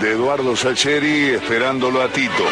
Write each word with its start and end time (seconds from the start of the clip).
de 0.00 0.12
Eduardo 0.12 0.56
Sacheri 0.56 1.30
esperándolo 1.30 2.02
a 2.02 2.08
Tito. 2.08 2.44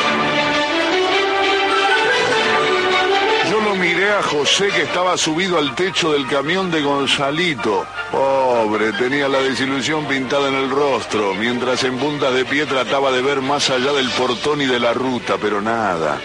Yo 3.51 3.61
lo 3.61 3.75
miré 3.75 4.11
a 4.11 4.23
José 4.23 4.69
que 4.69 4.83
estaba 4.83 5.17
subido 5.17 5.59
al 5.59 5.75
techo 5.75 6.13
del 6.13 6.27
camión 6.29 6.71
de 6.71 6.83
Gonzalito. 6.83 7.85
Pobre, 8.13 8.93
tenía 8.93 9.29
la 9.29 9.41
desilusión 9.41 10.05
pintada 10.07 10.49
en 10.49 10.55
el 10.55 10.71
rostro, 10.71 11.35
mientras 11.35 11.83
en 11.85 11.99
puntas 11.99 12.33
de 12.35 12.45
pie 12.45 12.67
trataba 12.67 13.11
de 13.11 13.23
ver 13.23 13.41
más 13.41 13.71
allá 13.71 13.93
del 13.93 14.09
portón 14.11 14.63
y 14.63 14.67
de 14.67 14.79
la 14.79 14.93
ruta, 14.93 15.37
pero 15.41 15.61
nada. 15.61 16.21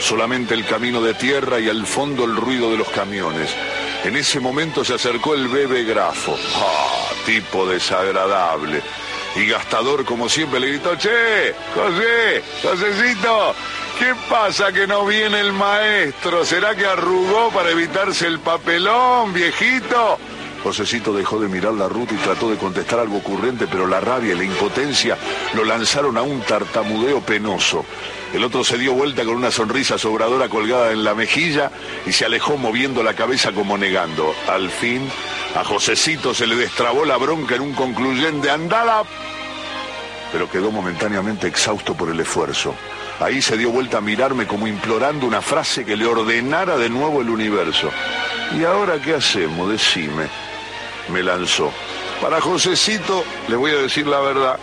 Solamente 0.00 0.54
el 0.54 0.64
camino 0.64 1.02
de 1.02 1.14
tierra 1.14 1.58
y 1.58 1.68
al 1.68 1.86
fondo 1.86 2.24
el 2.24 2.36
ruido 2.36 2.70
de 2.70 2.78
los 2.78 2.88
camiones. 2.88 3.50
En 4.04 4.16
ese 4.16 4.40
momento 4.40 4.84
se 4.84 4.94
acercó 4.94 5.34
el 5.34 5.48
bebé 5.48 5.84
grafo. 5.84 6.36
¡Ah! 6.56 6.96
tipo 7.26 7.66
desagradable. 7.66 8.80
Y 9.36 9.46
gastador, 9.46 10.04
como 10.04 10.28
siempre, 10.28 10.58
le 10.58 10.68
gritó, 10.68 10.96
che, 10.96 11.54
José, 11.74 12.42
Josécito, 12.62 13.54
¿qué 13.98 14.14
pasa 14.30 14.72
que 14.72 14.86
no 14.86 15.04
viene 15.04 15.40
el 15.40 15.52
maestro? 15.52 16.44
¿Será 16.44 16.74
que 16.74 16.86
arrugó 16.86 17.50
para 17.50 17.70
evitarse 17.70 18.26
el 18.26 18.38
papelón, 18.40 19.34
viejito? 19.34 20.18
Josecito 20.62 21.12
dejó 21.12 21.38
de 21.38 21.48
mirar 21.48 21.74
la 21.74 21.88
ruta 21.88 22.14
y 22.14 22.16
trató 22.16 22.50
de 22.50 22.56
contestar 22.56 22.98
algo 22.98 23.18
ocurrente, 23.18 23.68
pero 23.70 23.86
la 23.86 24.00
rabia 24.00 24.32
y 24.32 24.38
la 24.38 24.44
impotencia 24.44 25.16
lo 25.54 25.64
lanzaron 25.64 26.16
a 26.16 26.22
un 26.22 26.40
tartamudeo 26.40 27.20
penoso. 27.20 27.84
El 28.32 28.42
otro 28.42 28.64
se 28.64 28.76
dio 28.76 28.92
vuelta 28.92 29.24
con 29.24 29.36
una 29.36 29.50
sonrisa 29.50 29.96
sobradora 29.96 30.48
colgada 30.48 30.90
en 30.90 31.04
la 31.04 31.14
mejilla 31.14 31.70
y 32.04 32.12
se 32.12 32.24
alejó 32.24 32.56
moviendo 32.56 33.02
la 33.02 33.14
cabeza 33.14 33.52
como 33.52 33.78
negando. 33.78 34.34
Al 34.48 34.70
fin, 34.70 35.08
a 35.54 35.64
Josecito 35.64 36.34
se 36.34 36.46
le 36.46 36.56
destrabó 36.56 37.04
la 37.04 37.16
bronca 37.16 37.54
en 37.54 37.62
un 37.62 37.72
concluyente 37.72 38.50
andala, 38.50 39.04
pero 40.32 40.50
quedó 40.50 40.70
momentáneamente 40.70 41.46
exhausto 41.46 41.94
por 41.94 42.10
el 42.10 42.20
esfuerzo. 42.20 42.74
Ahí 43.20 43.40
se 43.40 43.56
dio 43.56 43.70
vuelta 43.70 43.98
a 43.98 44.02
mirarme 44.02 44.46
como 44.46 44.66
implorando 44.66 45.26
una 45.26 45.40
frase 45.40 45.84
que 45.84 45.96
le 45.96 46.04
ordenara 46.04 46.76
de 46.76 46.90
nuevo 46.90 47.22
el 47.22 47.30
universo. 47.30 47.90
¿Y 48.58 48.64
ahora 48.64 49.00
qué 49.00 49.14
hacemos? 49.14 49.70
Decime. 49.70 50.28
Me 51.08 51.22
lanzó. 51.22 51.72
Para 52.20 52.40
Josecito, 52.40 53.24
le 53.48 53.56
voy 53.56 53.70
a 53.70 53.76
decir 53.76 54.06
la 54.06 54.20
verdad, 54.20 54.58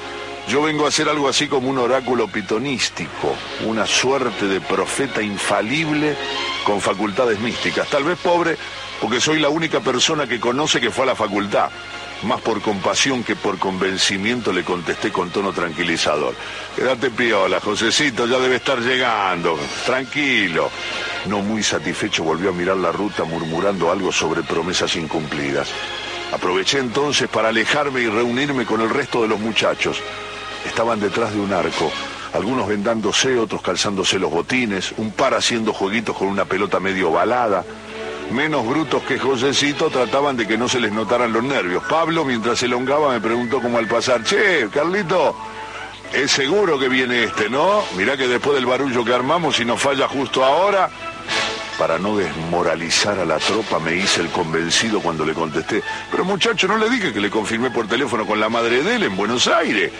yo 0.47 0.61
vengo 0.61 0.85
a 0.85 0.89
hacer 0.89 1.07
algo 1.09 1.29
así 1.29 1.47
como 1.47 1.69
un 1.69 1.77
oráculo 1.77 2.27
pitonístico, 2.27 3.35
una 3.65 3.87
suerte 3.87 4.45
de 4.47 4.59
profeta 4.59 5.21
infalible 5.21 6.15
con 6.63 6.81
facultades 6.81 7.39
místicas. 7.39 7.87
Tal 7.89 8.03
vez 8.03 8.17
pobre, 8.19 8.57
porque 9.01 9.21
soy 9.21 9.39
la 9.39 9.49
única 9.49 9.79
persona 9.79 10.27
que 10.27 10.39
conoce 10.39 10.79
que 10.79 10.91
fue 10.91 11.03
a 11.03 11.07
la 11.07 11.15
facultad. 11.15 11.69
Más 12.23 12.39
por 12.39 12.61
compasión 12.61 13.23
que 13.23 13.35
por 13.35 13.59
convencimiento 13.59 14.53
le 14.53 14.63
contesté 14.63 15.11
con 15.11 15.29
tono 15.29 15.51
tranquilizador. 15.51 16.33
Quédate 16.75 17.11
piola, 17.11 17.59
Josecito, 17.59 18.25
ya 18.25 18.39
debe 18.39 18.55
estar 18.55 18.79
llegando. 18.79 19.59
Tranquilo. 19.85 20.69
No 21.25 21.39
muy 21.39 21.63
satisfecho 21.63 22.23
volvió 22.23 22.49
a 22.49 22.53
mirar 22.53 22.77
la 22.77 22.93
ruta 22.93 23.25
murmurando 23.25 23.91
algo 23.91 24.11
sobre 24.11 24.41
promesas 24.41 24.95
incumplidas. 24.95 25.69
Aproveché 26.31 26.79
entonces 26.79 27.27
para 27.27 27.49
alejarme 27.49 28.01
y 28.01 28.07
reunirme 28.07 28.65
con 28.65 28.81
el 28.81 28.89
resto 28.89 29.21
de 29.21 29.27
los 29.27 29.39
muchachos 29.39 30.01
estaban 30.65 30.99
detrás 30.99 31.33
de 31.33 31.39
un 31.39 31.53
arco, 31.53 31.91
algunos 32.33 32.67
vendándose, 32.67 33.37
otros 33.37 33.61
calzándose 33.61 34.19
los 34.19 34.31
botines, 34.31 34.93
un 34.97 35.11
par 35.11 35.35
haciendo 35.35 35.73
jueguitos 35.73 36.17
con 36.17 36.27
una 36.27 36.45
pelota 36.45 36.79
medio 36.79 37.11
balada. 37.11 37.63
Menos 38.31 38.67
brutos 38.67 39.03
que 39.03 39.19
Josecito 39.19 39.89
trataban 39.89 40.35
de 40.35 40.47
que 40.47 40.57
no 40.57 40.67
se 40.67 40.79
les 40.79 40.91
notaran 40.91 41.31
los 41.31 41.43
nervios. 41.43 41.83
Pablo, 41.87 42.25
mientras 42.25 42.59
se 42.59 42.65
elongaba, 42.65 43.11
me 43.11 43.21
preguntó 43.21 43.61
como 43.61 43.77
al 43.77 43.87
pasar, 43.87 44.23
che, 44.23 44.67
Carlito, 44.73 45.35
es 46.13 46.31
seguro 46.31 46.79
que 46.79 46.89
viene 46.89 47.23
este, 47.23 47.49
¿no? 47.49 47.83
Mirá 47.95 48.17
que 48.17 48.27
después 48.27 48.55
del 48.55 48.65
barullo 48.65 49.05
que 49.05 49.13
armamos, 49.13 49.57
si 49.57 49.65
nos 49.65 49.79
falla 49.79 50.07
justo 50.07 50.43
ahora, 50.43 50.89
para 51.77 51.99
no 51.99 52.17
desmoralizar 52.17 53.19
a 53.19 53.25
la 53.25 53.39
tropa 53.39 53.79
me 53.79 53.95
hice 53.95 54.21
el 54.21 54.29
convencido 54.29 55.01
cuando 55.01 55.25
le 55.25 55.33
contesté, 55.33 55.83
pero 56.11 56.23
muchacho, 56.23 56.67
no 56.67 56.77
le 56.77 56.89
dije 56.89 57.11
que 57.11 57.19
le 57.19 57.29
confirmé 57.29 57.71
por 57.71 57.87
teléfono 57.87 58.25
con 58.25 58.39
la 58.39 58.47
madre 58.47 58.83
de 58.83 58.95
él 58.95 59.03
en 59.03 59.15
Buenos 59.15 59.47
Aires. 59.47 59.91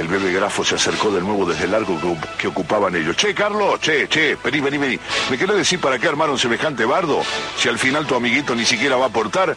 El 0.00 0.08
bebé 0.08 0.32
grafo 0.32 0.64
se 0.64 0.76
acercó 0.76 1.10
de 1.10 1.20
nuevo 1.20 1.44
desde 1.44 1.64
el 1.64 1.72
largo 1.72 1.98
que, 2.38 2.48
ocupaban 2.48 2.96
ellos. 2.96 3.14
Che, 3.16 3.34
Carlos, 3.34 3.78
che, 3.80 4.08
che, 4.08 4.34
vení, 4.42 4.58
vení, 4.58 4.78
vení. 4.78 4.98
¿Me 5.30 5.36
querés 5.36 5.56
decir 5.56 5.78
para 5.78 5.98
qué 5.98 6.08
armaron 6.08 6.38
semejante 6.38 6.86
bardo? 6.86 7.20
Si 7.58 7.68
al 7.68 7.78
final 7.78 8.06
tu 8.06 8.14
amiguito 8.14 8.54
ni 8.54 8.64
siquiera 8.64 8.96
va 8.96 9.04
a 9.04 9.08
aportar. 9.08 9.54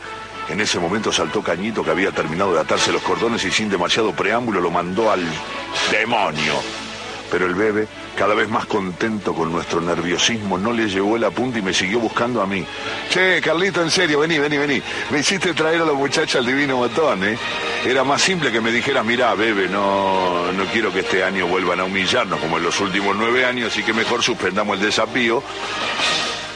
En 0.50 0.60
ese 0.60 0.80
momento 0.80 1.14
saltó 1.14 1.42
Cañito 1.42 1.82
que 1.82 1.92
había 1.92 2.12
terminado 2.12 2.54
de 2.54 2.60
atarse 2.60 2.92
los 2.92 3.02
cordones 3.04 3.46
y 3.46 3.52
sin 3.52 3.70
demasiado 3.70 4.12
preámbulo 4.12 4.60
lo 4.60 4.70
mandó 4.70 5.10
al 5.10 5.24
demonio. 5.90 6.56
Pero 7.34 7.48
el 7.48 7.56
bebé 7.56 7.88
cada 8.16 8.36
vez 8.36 8.48
más 8.48 8.68
contento 8.68 9.34
con 9.34 9.52
nuestro 9.52 9.82
nerviosismo, 9.82 10.56
no 10.60 10.72
le 10.72 10.88
llevó 10.88 11.16
el 11.16 11.24
apunte 11.24 11.58
y 11.58 11.62
me 11.64 11.74
siguió 11.74 12.00
buscando 12.00 12.44
a 12.44 12.46
mí. 12.46 12.64
Che, 13.10 13.42
Carlito, 13.42 13.82
en 13.82 13.90
serio, 13.90 14.20
vení, 14.20 14.38
vení, 14.38 14.56
vení. 14.56 14.80
Me 15.10 15.18
hiciste 15.18 15.56
traer 15.56 15.82
a 15.82 15.86
la 15.86 15.94
muchacha 15.94 16.38
al 16.38 16.46
divino 16.46 16.78
botón, 16.78 17.24
¿eh? 17.24 17.36
Era 17.88 18.04
más 18.04 18.22
simple 18.22 18.52
que 18.52 18.62
me 18.62 18.72
dijeras, 18.72 19.04
mirá, 19.04 19.34
bebé, 19.34 19.68
no, 19.68 20.52
no 20.52 20.66
quiero 20.66 20.94
que 20.94 21.00
este 21.00 21.24
año 21.24 21.48
vuelvan 21.48 21.80
a 21.80 21.86
humillarnos 21.86 22.40
como 22.40 22.60
en 22.60 22.66
los 22.66 22.80
últimos 22.80 23.16
nueve 23.16 23.46
años, 23.46 23.74
así 23.74 23.82
que 23.82 23.94
mejor 23.94 24.22
suspendamos 24.22 24.78
el 24.78 24.86
desafío 24.86 25.42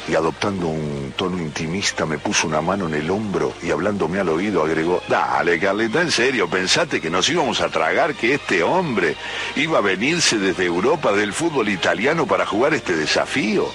y 0.08 0.16
adoptando 0.16 0.68
un 0.68 1.14
tono 1.16 1.38
intimista 1.38 2.06
me 2.06 2.18
puso 2.18 2.48
una 2.48 2.62
mano 2.62 2.88
en 2.88 2.94
el 2.94 3.10
hombro 3.10 3.54
y 3.62 3.72
hablándome 3.72 4.20
al 4.20 4.30
oído 4.30 4.64
agregó, 4.64 5.02
dale 5.08 5.60
Carlita, 5.60 6.02
en 6.02 6.12
serio, 6.12 6.50
pensate 6.50 7.02
que 7.02 7.10
nos 7.10 7.28
íbamos 7.30 7.60
a 7.62 7.70
tragar 7.70 8.14
que 8.16 8.36
este 8.36 8.64
hombre 8.64 9.16
iba 9.56 9.80
a 9.80 9.82
venirse 9.82 10.38
desde 10.38 10.66
Europa 10.66 11.12
del 11.12 11.34
fútbol 11.34 11.70
italiano 11.70 12.26
para 12.26 12.46
jugar 12.46 12.74
este 12.74 12.96
desafío. 12.96 13.68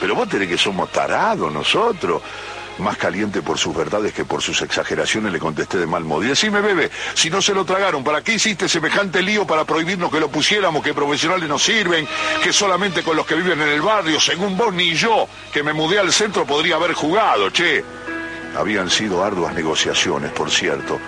Pero 0.00 0.14
vos 0.14 0.28
tenés 0.28 0.48
que 0.48 0.58
somos 0.58 0.90
tarados 0.90 1.52
nosotros 1.52 2.22
más 2.78 2.96
caliente 2.96 3.42
por 3.42 3.58
sus 3.58 3.74
verdades 3.74 4.12
que 4.12 4.24
por 4.24 4.42
sus 4.42 4.60
exageraciones, 4.62 5.32
le 5.32 5.38
contesté 5.38 5.78
de 5.78 5.86
mal 5.86 6.04
modo. 6.04 6.24
Y 6.24 6.28
decime, 6.28 6.60
bebé, 6.60 6.90
si 7.14 7.30
no 7.30 7.40
se 7.40 7.54
lo 7.54 7.64
tragaron, 7.64 8.02
¿para 8.04 8.22
qué 8.22 8.34
hiciste 8.34 8.68
semejante 8.68 9.22
lío 9.22 9.46
para 9.46 9.64
prohibirnos 9.64 10.10
que 10.10 10.20
lo 10.20 10.28
pusiéramos, 10.28 10.82
que 10.82 10.94
profesionales 10.94 11.48
no 11.48 11.58
sirven, 11.58 12.06
que 12.42 12.52
solamente 12.52 13.02
con 13.02 13.16
los 13.16 13.26
que 13.26 13.34
viven 13.34 13.60
en 13.60 13.68
el 13.68 13.82
barrio, 13.82 14.20
según 14.20 14.56
vos 14.56 14.72
ni 14.74 14.94
yo, 14.94 15.28
que 15.52 15.62
me 15.62 15.72
mudé 15.72 15.98
al 15.98 16.12
centro, 16.12 16.44
podría 16.44 16.76
haber 16.76 16.94
jugado, 16.94 17.50
che? 17.50 17.84
Habían 18.56 18.88
sido 18.88 19.24
arduas 19.24 19.54
negociaciones, 19.54 20.30
por 20.32 20.50
cierto. 20.50 20.98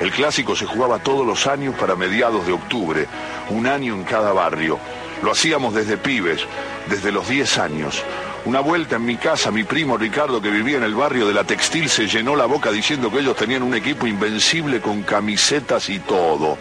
El 0.00 0.10
clásico 0.10 0.56
se 0.56 0.66
jugaba 0.66 0.98
todos 0.98 1.26
los 1.26 1.46
años 1.46 1.74
para 1.76 1.94
mediados 1.94 2.46
de 2.46 2.52
octubre, 2.52 3.06
un 3.50 3.66
año 3.66 3.94
en 3.94 4.04
cada 4.04 4.32
barrio. 4.32 4.78
Lo 5.22 5.32
hacíamos 5.32 5.74
desde 5.74 5.96
pibes, 5.96 6.40
desde 6.88 7.12
los 7.12 7.28
10 7.28 7.58
años. 7.58 8.02
Una 8.44 8.58
vuelta 8.58 8.96
en 8.96 9.04
mi 9.04 9.16
casa, 9.18 9.52
mi 9.52 9.62
primo 9.62 9.96
Ricardo, 9.96 10.42
que 10.42 10.50
vivía 10.50 10.76
en 10.76 10.82
el 10.82 10.96
barrio 10.96 11.28
de 11.28 11.34
la 11.34 11.44
Textil, 11.44 11.88
se 11.88 12.08
llenó 12.08 12.34
la 12.34 12.46
boca 12.46 12.72
diciendo 12.72 13.08
que 13.08 13.20
ellos 13.20 13.36
tenían 13.36 13.62
un 13.62 13.72
equipo 13.72 14.04
invencible 14.04 14.80
con 14.80 15.02
camisetas 15.04 15.88
y 15.88 16.00
todo. 16.00 16.58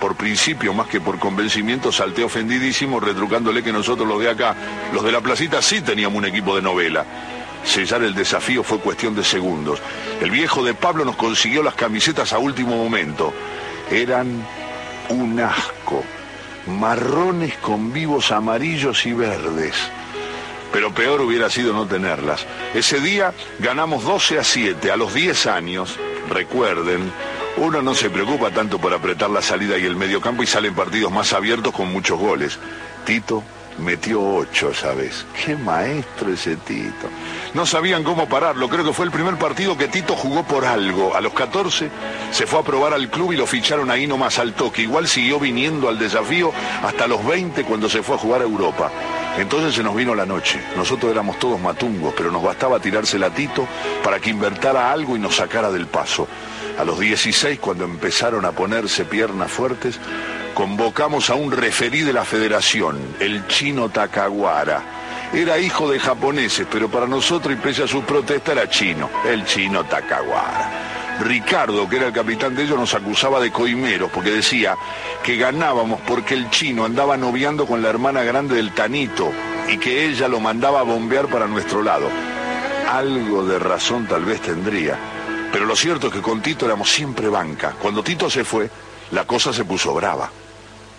Por 0.00 0.14
principio, 0.14 0.72
más 0.72 0.86
que 0.86 1.00
por 1.00 1.18
convencimiento, 1.18 1.90
salté 1.90 2.22
ofendidísimo, 2.22 3.00
retrucándole 3.00 3.64
que 3.64 3.72
nosotros 3.72 4.06
los 4.06 4.20
de 4.20 4.30
acá, 4.30 4.54
los 4.94 5.02
de 5.02 5.10
la 5.10 5.20
placita, 5.20 5.60
sí 5.60 5.80
teníamos 5.80 6.16
un 6.16 6.26
equipo 6.26 6.54
de 6.54 6.62
novela. 6.62 7.04
Sellar 7.64 8.04
el 8.04 8.14
desafío 8.14 8.62
fue 8.62 8.78
cuestión 8.78 9.16
de 9.16 9.24
segundos. 9.24 9.80
El 10.20 10.30
viejo 10.30 10.62
de 10.62 10.74
Pablo 10.74 11.04
nos 11.04 11.16
consiguió 11.16 11.60
las 11.64 11.74
camisetas 11.74 12.32
a 12.32 12.38
último 12.38 12.76
momento. 12.76 13.34
Eran 13.90 14.46
un 15.08 15.40
asco. 15.40 16.04
Marrones 16.68 17.56
con 17.56 17.92
vivos 17.92 18.30
amarillos 18.30 19.04
y 19.06 19.12
verdes 19.12 19.74
pero 20.72 20.92
peor 20.92 21.20
hubiera 21.20 21.50
sido 21.50 21.72
no 21.72 21.86
tenerlas. 21.86 22.46
Ese 22.74 23.00
día 23.00 23.32
ganamos 23.58 24.04
12 24.04 24.38
a 24.38 24.44
7 24.44 24.90
a 24.90 24.96
los 24.96 25.14
10 25.14 25.46
años, 25.46 25.98
recuerden, 26.30 27.12
uno 27.56 27.80
no 27.80 27.94
se 27.94 28.10
preocupa 28.10 28.50
tanto 28.50 28.78
por 28.78 28.92
apretar 28.92 29.30
la 29.30 29.42
salida 29.42 29.78
y 29.78 29.84
el 29.84 29.96
mediocampo 29.96 30.42
y 30.42 30.46
salen 30.46 30.74
partidos 30.74 31.10
más 31.10 31.32
abiertos 31.32 31.72
con 31.72 31.90
muchos 31.90 32.18
goles. 32.18 32.58
Tito 33.04 33.42
metió 33.78 34.22
8, 34.22 34.74
¿sabes? 34.74 35.26
Qué 35.44 35.56
maestro 35.56 36.32
ese 36.32 36.56
Tito. 36.56 37.08
No 37.54 37.66
sabían 37.66 38.04
cómo 38.04 38.28
pararlo, 38.28 38.68
creo 38.68 38.84
que 38.84 38.92
fue 38.92 39.06
el 39.06 39.10
primer 39.10 39.36
partido 39.36 39.76
que 39.76 39.88
Tito 39.88 40.14
jugó 40.14 40.44
por 40.44 40.64
algo. 40.64 41.14
A 41.14 41.20
los 41.20 41.32
14 41.32 41.90
se 42.30 42.46
fue 42.46 42.60
a 42.60 42.62
probar 42.62 42.92
al 42.92 43.10
club 43.10 43.32
y 43.32 43.36
lo 43.36 43.46
ficharon 43.46 43.90
ahí 43.90 44.06
nomás 44.06 44.38
al 44.38 44.54
toque. 44.54 44.82
Igual 44.82 45.08
siguió 45.08 45.38
viniendo 45.38 45.88
al 45.88 45.98
desafío 45.98 46.52
hasta 46.82 47.06
los 47.06 47.24
20 47.24 47.64
cuando 47.64 47.88
se 47.88 48.02
fue 48.02 48.16
a 48.16 48.18
jugar 48.18 48.40
a 48.42 48.44
Europa. 48.44 48.90
Entonces 49.38 49.74
se 49.74 49.82
nos 49.82 49.94
vino 49.94 50.14
la 50.14 50.24
noche. 50.24 50.60
Nosotros 50.76 51.12
éramos 51.12 51.38
todos 51.38 51.60
matungos, 51.60 52.14
pero 52.16 52.30
nos 52.30 52.42
bastaba 52.42 52.80
tirarse 52.80 53.22
a 53.22 53.30
Tito 53.30 53.66
para 54.02 54.18
que 54.18 54.30
invertara 54.30 54.90
algo 54.90 55.16
y 55.16 55.18
nos 55.18 55.36
sacara 55.36 55.70
del 55.70 55.86
paso. 55.86 56.26
A 56.78 56.84
los 56.84 56.98
16, 56.98 57.58
cuando 57.58 57.84
empezaron 57.84 58.44
a 58.44 58.52
ponerse 58.52 59.04
piernas 59.04 59.50
fuertes, 59.50 59.98
convocamos 60.54 61.30
a 61.30 61.34
un 61.34 61.52
referí 61.52 62.00
de 62.00 62.12
la 62.12 62.24
federación, 62.24 62.98
el 63.20 63.46
chino 63.46 63.90
Takawara. 63.90 64.82
Era 65.32 65.58
hijo 65.58 65.90
de 65.90 65.98
japoneses, 65.98 66.66
pero 66.70 66.88
para 66.88 67.06
nosotros, 67.06 67.54
y 67.54 67.56
pese 67.56 67.82
a 67.82 67.88
su 67.88 68.02
protesta, 68.02 68.52
era 68.52 68.68
chino, 68.68 69.10
el 69.26 69.44
chino 69.44 69.84
Takawara. 69.84 70.95
Ricardo, 71.20 71.88
que 71.88 71.96
era 71.96 72.08
el 72.08 72.12
capitán 72.12 72.54
de 72.54 72.64
ellos, 72.64 72.78
nos 72.78 72.94
acusaba 72.94 73.40
de 73.40 73.50
coimeros 73.50 74.10
porque 74.10 74.30
decía 74.30 74.76
que 75.22 75.36
ganábamos 75.36 76.00
porque 76.06 76.34
el 76.34 76.50
chino 76.50 76.84
andaba 76.84 77.16
noviando 77.16 77.66
con 77.66 77.82
la 77.82 77.88
hermana 77.88 78.22
grande 78.22 78.56
del 78.56 78.72
Tanito 78.72 79.32
y 79.68 79.78
que 79.78 80.06
ella 80.06 80.28
lo 80.28 80.40
mandaba 80.40 80.80
a 80.80 80.84
bombear 80.84 81.28
para 81.28 81.46
nuestro 81.46 81.82
lado. 81.82 82.08
Algo 82.90 83.44
de 83.44 83.58
razón 83.58 84.06
tal 84.06 84.24
vez 84.24 84.40
tendría. 84.40 84.98
Pero 85.52 85.64
lo 85.64 85.74
cierto 85.74 86.08
es 86.08 86.12
que 86.12 86.22
con 86.22 86.42
Tito 86.42 86.66
éramos 86.66 86.90
siempre 86.90 87.28
banca. 87.28 87.74
Cuando 87.80 88.02
Tito 88.02 88.28
se 88.28 88.44
fue, 88.44 88.70
la 89.10 89.24
cosa 89.26 89.52
se 89.52 89.64
puso 89.64 89.94
brava. 89.94 90.30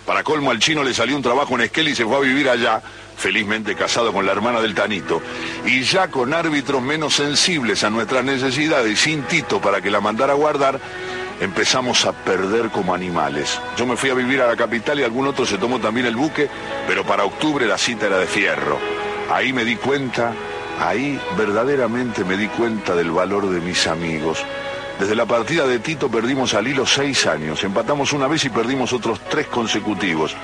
Para 0.07 0.23
colmo 0.23 0.51
al 0.51 0.59
chino 0.59 0.85
le 0.85 0.93
salió 0.93 1.17
un 1.17 1.21
trabajo 1.21 1.55
en 1.55 1.61
Esquel 1.61 1.89
y 1.89 1.95
se 1.95 2.05
fue 2.05 2.15
a 2.15 2.21
vivir 2.21 2.47
allá, 2.47 2.81
felizmente 3.17 3.75
casado 3.75 4.13
con 4.13 4.25
la 4.25 4.31
hermana 4.31 4.61
del 4.61 4.73
Tanito, 4.73 5.21
y 5.65 5.81
ya 5.81 6.07
con 6.07 6.33
árbitros 6.33 6.81
menos 6.81 7.15
sensibles 7.15 7.83
a 7.83 7.89
nuestras 7.89 8.23
necesidades 8.23 8.93
y 8.93 8.95
sin 8.95 9.23
Tito 9.23 9.59
para 9.59 9.81
que 9.81 9.91
la 9.91 9.99
mandara 9.99 10.31
a 10.31 10.37
guardar, 10.37 10.79
empezamos 11.41 12.05
a 12.05 12.13
perder 12.13 12.69
como 12.69 12.95
animales. 12.95 13.59
Yo 13.75 13.85
me 13.85 13.97
fui 13.97 14.09
a 14.09 14.13
vivir 14.13 14.41
a 14.41 14.47
la 14.47 14.55
capital 14.55 14.97
y 14.97 15.03
algún 15.03 15.27
otro 15.27 15.45
se 15.45 15.57
tomó 15.57 15.77
también 15.77 16.05
el 16.05 16.15
buque, 16.15 16.49
pero 16.87 17.03
para 17.03 17.25
octubre 17.25 17.67
la 17.67 17.77
cita 17.77 18.05
era 18.05 18.17
de 18.17 18.27
fierro. 18.27 18.79
Ahí 19.29 19.51
me 19.51 19.65
di 19.65 19.75
cuenta, 19.75 20.31
ahí 20.79 21.19
verdaderamente 21.37 22.23
me 22.23 22.37
di 22.37 22.47
cuenta 22.47 22.95
del 22.95 23.11
valor 23.11 23.49
de 23.49 23.59
mis 23.59 23.85
amigos 23.87 24.41
desde 24.99 25.15
la 25.15 25.25
partida 25.25 25.67
de 25.67 25.79
Tito 25.79 26.09
perdimos 26.09 26.53
al 26.53 26.67
hilo 26.67 26.85
seis 26.85 27.27
años, 27.27 27.63
empatamos 27.63 28.13
una 28.13 28.27
vez 28.27 28.45
y 28.45 28.49
perdimos 28.49 28.93
otros 28.93 29.19
tres 29.29 29.47
consecutivos. 29.47 30.35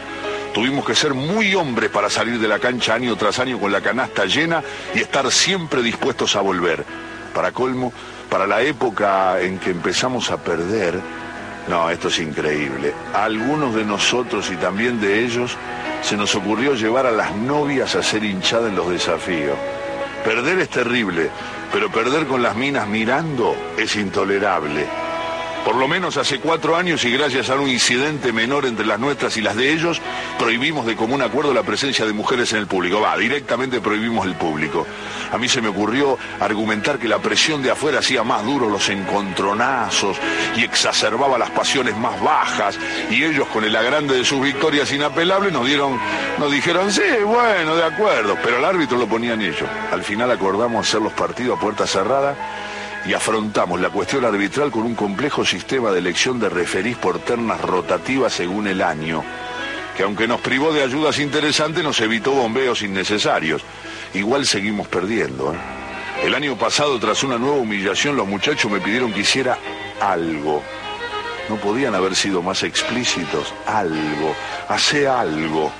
Tuvimos 0.54 0.86
que 0.86 0.94
ser 0.94 1.16
muy 1.16 1.56
hombres 1.56 1.90
para 1.90 2.10
salir 2.10 2.40
de 2.40 2.48
la 2.48 2.60
cancha 2.60 2.94
año 2.94 3.16
tras 3.16 3.40
año 3.40 3.60
con 3.60 3.72
la 3.72 3.82
canasta 3.82 4.26
llena 4.26 4.64
y 4.94 5.00
estar 5.00 5.32
siempre 5.32 5.82
dispuestos 5.82 6.36
a 6.36 6.42
volver. 6.42 6.86
Para 7.34 7.52
colmo, 7.52 7.92
para 8.30 8.46
la 8.46 8.62
época 8.62 9.42
en 9.42 9.58
que 9.58 9.72
empezamos 9.72 10.30
a 10.30 10.38
perder, 10.38 11.00
no, 11.68 11.90
esto 11.90 12.10
es 12.10 12.20
increíble. 12.20 12.94
A 13.16 13.24
algunos 13.24 13.74
de 13.74 13.84
nosotros 13.84 14.52
y 14.52 14.56
también 14.58 15.02
de 15.02 15.24
ellos 15.24 15.58
se 16.04 16.16
nos 16.16 16.36
ocurrió 16.36 16.76
llevar 16.76 17.08
a 17.08 17.12
las 17.12 17.36
novias 17.36 17.96
a 17.96 18.04
ser 18.04 18.24
hinchadas 18.24 18.70
en 18.70 18.76
los 18.76 18.90
desafíos. 18.92 19.58
Perder 20.24 20.60
es 20.60 20.70
terrible, 20.70 21.32
pero 21.74 21.90
perder 21.90 22.28
con 22.28 22.44
las 22.44 22.56
minas 22.56 22.88
mirando 22.88 23.56
es 23.78 23.96
intolerable. 23.96 25.03
Por 25.66 25.76
lo 25.76 25.88
menos 25.88 26.18
hace 26.18 26.40
cuatro 26.40 26.76
años 26.76 27.06
y 27.06 27.12
gracias 27.12 27.50
a 27.50 27.56
un 27.56 27.70
incidente 27.70 28.34
menor 28.34 28.66
entre 28.66 28.86
las 28.86 29.00
nuestras 29.00 29.38
y 29.38 29.42
las 29.42 29.56
de 29.56 29.72
ellos, 29.72 30.02
prohibimos 30.38 30.86
de 30.86 30.98
común 30.98 31.22
acuerdo 31.22 31.54
la 31.54 31.64
presencia 31.64 32.06
de 32.06 32.12
mujeres 32.12 32.52
en 32.52 32.60
el 32.60 32.68
público. 32.68 33.00
Va, 33.00 33.18
directamente 33.18 33.80
prohibimos 33.80 34.28
el 34.28 34.36
público. 34.36 34.86
A 35.32 35.38
mí 35.38 35.48
se 35.48 35.62
me 35.62 35.70
ocurrió 35.70 36.18
argumentar 36.42 37.00
que 37.00 37.08
la 37.08 37.20
presión 37.20 37.64
de 37.64 37.72
afuera 37.72 38.00
hacía 38.00 38.24
más 38.24 38.44
duros 38.44 38.70
los 38.70 38.90
encontronazos 38.90 40.18
y 40.58 40.64
exacerbaba 40.66 41.38
las 41.38 41.52
pasiones 41.52 41.96
más 41.98 42.22
bajas. 42.22 42.78
Y 43.10 43.24
ellos, 43.24 43.48
con 43.48 43.64
el 43.64 43.76
agrande 43.76 44.18
de 44.18 44.26
sus 44.26 44.42
victorias 44.42 44.92
inapelables, 44.92 45.54
nos 45.54 45.66
dieron, 45.66 45.98
nos 46.40 46.52
dijeron, 46.52 46.92
sí, 46.92 47.02
bueno, 47.26 47.78
de 47.78 47.86
acuerdo. 47.86 48.38
Pero 48.44 48.58
al 48.58 48.66
árbitro 48.66 48.98
lo 48.98 49.08
ponían 49.08 49.42
ellos. 49.42 49.70
Al 49.94 50.04
final 50.04 50.30
acordamos 50.30 50.90
hacer 50.90 51.02
los 51.02 51.14
partidos 51.14 51.58
a 51.58 51.62
puerta 51.62 51.88
cerrada 51.88 52.36
y 53.06 53.14
afrontamos 53.14 53.80
la 53.82 53.90
cuestión 53.90 54.24
arbitral 54.26 54.72
con 54.72 54.84
un 54.84 54.96
complejo 54.96 55.46
sistema 55.46 55.92
de 55.92 56.00
elección 56.00 56.40
de 56.40 56.50
referís 56.50 56.98
por 56.98 57.20
ternas 57.20 57.60
rotativas 57.62 58.34
según 58.34 58.68
el 58.68 58.82
año, 58.82 59.24
que 59.98 60.04
aunque 60.04 60.28
nos 60.28 60.40
privó 60.42 60.72
de 60.72 60.84
ayudas 60.84 61.20
interesantes, 61.20 61.84
nos 61.84 62.00
evitó 62.00 62.32
bombeos 62.32 62.82
innecesarios. 62.82 63.62
Igual 64.14 64.46
seguimos 64.46 64.88
perdiendo. 64.88 65.54
¿eh? 65.54 65.58
El 66.24 66.36
año 66.36 66.58
pasado, 66.58 66.98
tras 67.00 67.24
una 67.24 67.38
nueva 67.38 67.58
humillación, 67.58 68.16
los 68.16 68.28
muchachos 68.28 68.72
me 68.72 68.80
pidieron 68.80 69.12
que 69.12 69.22
hiciera 69.22 69.58
algo. 70.00 70.64
No 71.50 71.58
podían 71.58 71.94
haber 71.96 72.16
sido 72.16 72.42
más 72.42 72.64
explícitos. 72.64 73.54
Algo. 73.68 74.34
Hace 74.70 75.08
algo. 75.08 75.72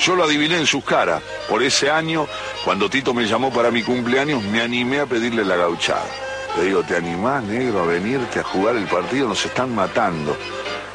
Yo 0.00 0.14
lo 0.14 0.24
adiviné 0.24 0.58
en 0.58 0.66
sus 0.66 0.84
caras. 0.84 1.20
Por 1.48 1.62
ese 1.62 1.90
año, 1.90 2.26
cuando 2.64 2.88
Tito 2.88 3.12
me 3.12 3.26
llamó 3.26 3.52
para 3.52 3.70
mi 3.70 3.82
cumpleaños, 3.82 4.42
me 4.44 4.60
animé 4.62 5.00
a 5.00 5.06
pedirle 5.06 5.44
la 5.44 5.56
gauchada. 5.56 6.29
Le 6.56 6.64
digo, 6.64 6.82
¿te 6.82 6.96
animás, 6.96 7.44
negro, 7.44 7.82
a 7.82 7.86
venirte 7.86 8.40
a 8.40 8.42
jugar 8.42 8.76
el 8.76 8.86
partido? 8.86 9.28
Nos 9.28 9.44
están 9.44 9.74
matando. 9.74 10.36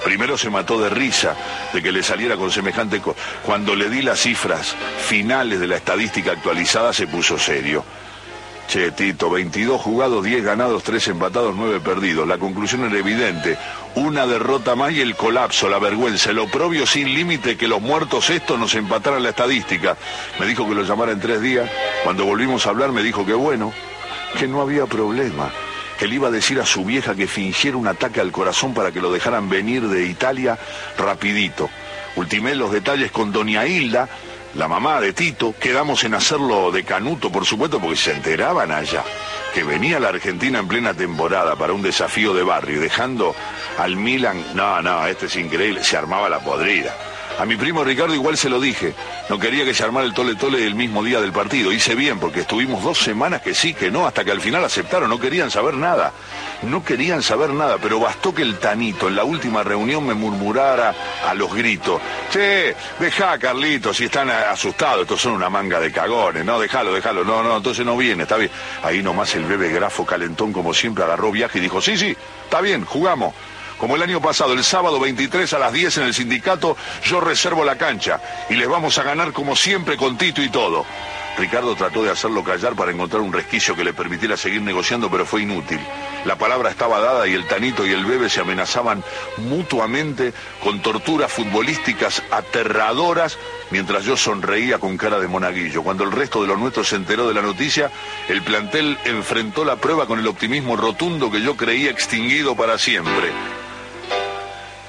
Primero 0.03 0.37
se 0.37 0.49
mató 0.49 0.79
de 0.79 0.89
risa 0.89 1.35
de 1.73 1.81
que 1.81 1.91
le 1.91 2.03
saliera 2.03 2.35
con 2.35 2.51
semejante... 2.51 3.01
Cuando 3.43 3.75
le 3.75 3.89
di 3.89 4.01
las 4.01 4.19
cifras 4.19 4.75
finales 4.99 5.59
de 5.59 5.67
la 5.67 5.77
estadística 5.77 6.31
actualizada 6.31 6.93
se 6.93 7.07
puso 7.07 7.39
serio. 7.39 7.83
Che, 8.67 8.91
Tito, 8.91 9.29
22 9.29 9.79
jugados, 9.79 10.23
10 10.23 10.43
ganados, 10.43 10.83
3 10.83 11.07
empatados, 11.09 11.55
9 11.55 11.79
perdidos. 11.79 12.27
La 12.27 12.37
conclusión 12.37 12.83
era 12.83 12.97
evidente. 12.97 13.57
Una 13.95 14.25
derrota 14.27 14.75
más 14.75 14.91
y 14.91 15.01
el 15.01 15.15
colapso, 15.15 15.69
la 15.69 15.79
vergüenza, 15.79 16.31
el 16.31 16.39
oprobio 16.39 16.85
sin 16.85 17.13
límite 17.13 17.57
que 17.57 17.67
los 17.67 17.81
muertos 17.81 18.29
estos 18.29 18.59
nos 18.59 18.73
empataran 18.75 19.23
la 19.23 19.29
estadística. 19.29 19.95
Me 20.39 20.47
dijo 20.47 20.67
que 20.67 20.75
lo 20.75 20.83
llamara 20.83 21.11
en 21.11 21.19
tres 21.19 21.41
días. 21.41 21.69
Cuando 22.03 22.25
volvimos 22.25 22.65
a 22.65 22.71
hablar 22.71 22.91
me 22.91 23.03
dijo 23.03 23.25
que 23.25 23.33
bueno, 23.33 23.71
que 24.35 24.47
no 24.47 24.61
había 24.61 24.85
problema, 24.85 25.51
que 25.97 26.07
le 26.07 26.15
iba 26.15 26.27
a 26.27 26.31
decir 26.31 26.59
a 26.59 26.65
su 26.65 26.85
vieja 26.85 27.15
que 27.15 27.27
fingiera 27.27 27.77
un 27.77 27.87
ataque 27.87 28.21
al 28.21 28.31
corazón 28.31 28.73
para 28.73 28.91
que 28.91 29.01
lo 29.01 29.11
dejaran 29.11 29.49
venir 29.49 29.87
de 29.87 30.05
Italia 30.05 30.57
rapidito. 30.97 31.69
Ultimé 32.15 32.55
los 32.55 32.71
detalles 32.71 33.11
con 33.11 33.31
doña 33.31 33.65
Hilda, 33.65 34.07
la 34.55 34.67
mamá 34.67 35.01
de 35.01 35.13
Tito, 35.13 35.53
quedamos 35.59 36.03
en 36.03 36.13
hacerlo 36.13 36.71
de 36.71 36.83
canuto, 36.83 37.31
por 37.31 37.45
supuesto, 37.45 37.79
porque 37.79 37.97
se 37.97 38.13
enteraban 38.13 38.71
allá 38.71 39.03
que 39.53 39.63
venía 39.63 39.99
la 39.99 40.09
Argentina 40.09 40.59
en 40.59 40.67
plena 40.67 40.93
temporada 40.93 41.55
para 41.55 41.71
un 41.73 41.81
desafío 41.81 42.33
de 42.33 42.43
barrio, 42.43 42.81
dejando 42.81 43.33
al 43.77 43.95
Milan, 43.95 44.43
no, 44.53 44.81
no, 44.81 45.07
este 45.07 45.27
es 45.27 45.35
increíble, 45.37 45.83
se 45.83 45.95
armaba 45.95 46.27
la 46.27 46.39
podrida. 46.39 46.93
A 47.37 47.45
mi 47.45 47.57
primo 47.57 47.83
Ricardo 47.83 48.13
igual 48.13 48.37
se 48.37 48.49
lo 48.49 48.61
dije. 48.61 48.93
No 49.29 49.37
quería 49.37 49.65
que 49.65 49.73
se 49.73 49.83
armara 49.83 50.05
el 50.05 50.13
tole 50.13 50.35
tole 50.35 50.65
el 50.65 50.73
mismo 50.73 51.03
día 51.03 51.19
del 51.19 51.33
partido. 51.33 51.73
Hice 51.73 51.93
bien 51.93 52.17
porque 52.17 52.41
estuvimos 52.41 52.81
dos 52.81 52.97
semanas 52.97 53.41
que 53.41 53.53
sí, 53.53 53.73
que 53.73 53.91
no, 53.91 54.07
hasta 54.07 54.23
que 54.23 54.31
al 54.31 54.39
final 54.39 54.63
aceptaron. 54.63 55.09
No 55.09 55.19
querían 55.19 55.51
saber 55.51 55.73
nada. 55.73 56.13
No 56.61 56.83
querían 56.83 57.21
saber 57.21 57.49
nada, 57.49 57.77
pero 57.81 57.99
bastó 57.99 58.33
que 58.33 58.41
el 58.41 58.57
Tanito 58.57 59.09
en 59.09 59.17
la 59.17 59.25
última 59.25 59.63
reunión 59.63 60.07
me 60.07 60.13
murmurara 60.13 60.95
a 61.27 61.33
los 61.33 61.53
gritos. 61.53 62.01
Che, 62.31 62.73
deja 62.99 63.37
Carlito, 63.37 63.93
si 63.93 64.05
están 64.05 64.29
asustados, 64.29 65.01
estos 65.01 65.21
son 65.21 65.33
una 65.33 65.49
manga 65.49 65.81
de 65.81 65.91
cagones. 65.91 66.45
No, 66.45 66.57
déjalo, 66.57 66.93
déjalo. 66.93 67.25
No, 67.25 67.43
no, 67.43 67.57
entonces 67.57 67.85
no 67.85 67.97
viene, 67.97 68.23
está 68.23 68.37
bien. 68.37 68.51
Ahí 68.81 69.03
nomás 69.03 69.35
el 69.35 69.43
bebé 69.43 69.69
grafo 69.73 70.05
calentón 70.05 70.53
como 70.53 70.73
siempre 70.73 71.03
agarró 71.03 71.31
viaje 71.31 71.57
y 71.57 71.61
dijo, 71.61 71.81
sí, 71.81 71.97
sí, 71.97 72.15
está 72.45 72.61
bien, 72.61 72.85
jugamos. 72.85 73.33
Como 73.79 73.95
el 73.95 74.03
año 74.03 74.21
pasado, 74.21 74.53
el 74.53 74.63
sábado 74.63 74.99
23 74.99 75.51
a 75.53 75.59
las 75.59 75.73
10 75.73 75.97
en 75.97 76.03
el 76.05 76.13
sindicato, 76.13 76.77
yo 77.03 77.19
reservo 77.19 77.65
la 77.65 77.77
cancha 77.77 78.21
y 78.49 78.55
les 78.55 78.69
vamos 78.69 78.97
a 78.97 79.03
ganar 79.03 79.33
como 79.33 79.55
siempre 79.55 79.97
con 79.97 80.17
Tito 80.17 80.41
y 80.41 80.49
todo. 80.49 80.85
Ricardo 81.37 81.75
trató 81.75 82.01
de 82.01 82.11
hacerlo 82.11 82.45
callar 82.45 82.75
para 82.75 82.91
encontrar 82.91 83.21
un 83.21 83.33
resquicio 83.33 83.75
que 83.75 83.83
le 83.83 83.93
permitiera 83.93 84.37
seguir 84.37 84.61
negociando, 84.61 85.11
pero 85.11 85.25
fue 85.25 85.41
inútil. 85.41 85.79
La 86.23 86.37
palabra 86.37 86.69
estaba 86.69 87.01
dada 87.01 87.27
y 87.27 87.33
el 87.33 87.45
Tanito 87.45 87.85
y 87.85 87.91
el 87.91 88.05
Bebe 88.05 88.29
se 88.29 88.39
amenazaban 88.39 89.03
mutuamente 89.37 90.33
con 90.63 90.81
torturas 90.81 91.31
futbolísticas 91.31 92.23
aterradoras 92.31 93.37
mientras 93.69 94.05
yo 94.05 94.15
sonreía 94.15 94.79
con 94.79 94.97
cara 94.97 95.19
de 95.19 95.27
monaguillo. 95.27 95.83
Cuando 95.83 96.05
el 96.05 96.13
resto 96.13 96.41
de 96.41 96.47
los 96.47 96.57
nuestros 96.57 96.87
se 96.87 96.95
enteró 96.95 97.27
de 97.27 97.33
la 97.33 97.41
noticia, 97.41 97.91
el 98.29 98.41
plantel 98.41 98.97
enfrentó 99.03 99.65
la 99.65 99.75
prueba 99.75 100.07
con 100.07 100.19
el 100.19 100.27
optimismo 100.27 100.77
rotundo 100.77 101.29
que 101.29 101.41
yo 101.41 101.57
creía 101.57 101.91
extinguido 101.91 102.55
para 102.55 102.77
siempre. 102.77 103.31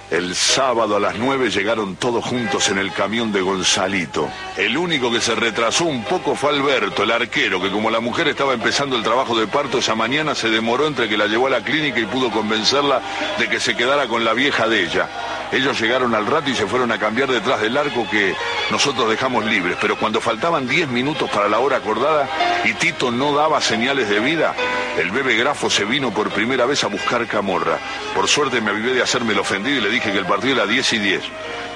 El 0.09 0.37
sábado 0.37 0.95
a 0.95 1.01
las 1.01 1.17
nueve 1.17 1.51
llegaron 1.51 1.97
todos 1.97 2.25
juntos 2.25 2.69
en 2.69 2.79
el 2.79 2.93
camión 2.93 3.33
de 3.33 3.41
Gonzalito. 3.41 4.29
El 4.57 4.77
único 4.77 5.11
que 5.11 5.21
se 5.21 5.35
retrasó 5.35 5.85
un 5.85 6.05
poco 6.05 6.37
fue 6.37 6.51
Alberto, 6.51 7.03
el 7.03 7.11
arquero, 7.11 7.61
que 7.61 7.73
como 7.73 7.91
la 7.91 7.99
mujer 7.99 8.29
estaba 8.29 8.55
empezando 8.55 8.95
el 8.95 9.03
trabajo 9.03 9.37
de 9.37 9.49
parto 9.49 9.79
esa 9.79 9.97
mañana, 9.97 10.37
se 10.37 10.49
demoró 10.49 10.87
entre 10.87 11.09
que 11.09 11.17
la 11.17 11.27
llevó 11.27 11.49
a 11.49 11.51
la 11.51 11.65
clínica 11.65 11.99
y 11.99 12.07
pudo 12.07 12.31
convencerla 12.31 13.03
de 13.37 13.49
que 13.49 13.59
se 13.59 13.77
quedara 13.77 14.07
con 14.07 14.25
la 14.25 14.33
vieja 14.33 14.69
de 14.69 14.85
ella. 14.85 15.09
Ellos 15.51 15.81
llegaron 15.81 16.15
al 16.15 16.27
rato 16.27 16.51
y 16.51 16.55
se 16.55 16.67
fueron 16.67 16.93
a 16.93 16.99
cambiar 16.99 17.29
detrás 17.29 17.61
del 17.61 17.77
arco 17.77 18.07
que 18.09 18.35
nosotros 18.71 19.11
dejamos 19.11 19.45
libres, 19.45 19.77
pero 19.81 19.97
cuando 19.97 20.21
faltaban 20.21 20.69
diez 20.69 20.89
minutos 20.89 21.29
para 21.31 21.49
la 21.49 21.59
hora 21.59 21.79
acordada 21.79 22.29
y 22.65 22.75
Tito 22.75 23.11
no 23.11 23.35
daba 23.35 23.61
señales 23.61 24.09
de 24.09 24.21
vida, 24.21 24.55
el 24.99 25.11
bebé 25.11 25.37
grafo 25.37 25.69
se 25.69 25.85
vino 25.85 26.13
por 26.13 26.31
primera 26.31 26.65
vez 26.65 26.83
a 26.83 26.89
buscar 26.89 27.27
camorra. 27.27 27.79
Por 28.15 28.29
suerte 28.29 28.61
me 28.61 28.71
avivé 28.71 28.95
de 28.95 29.03
hacerme 29.03 29.35
el 29.35 29.41
ofendido 29.41 29.79
y 29.79 29.83
le 29.83 29.91
dije 29.97 30.13
que 30.13 30.19
el 30.19 30.27
partido 30.27 30.55
era 30.57 30.67
10 30.67 30.93
y 30.93 30.99
10. 30.99 31.23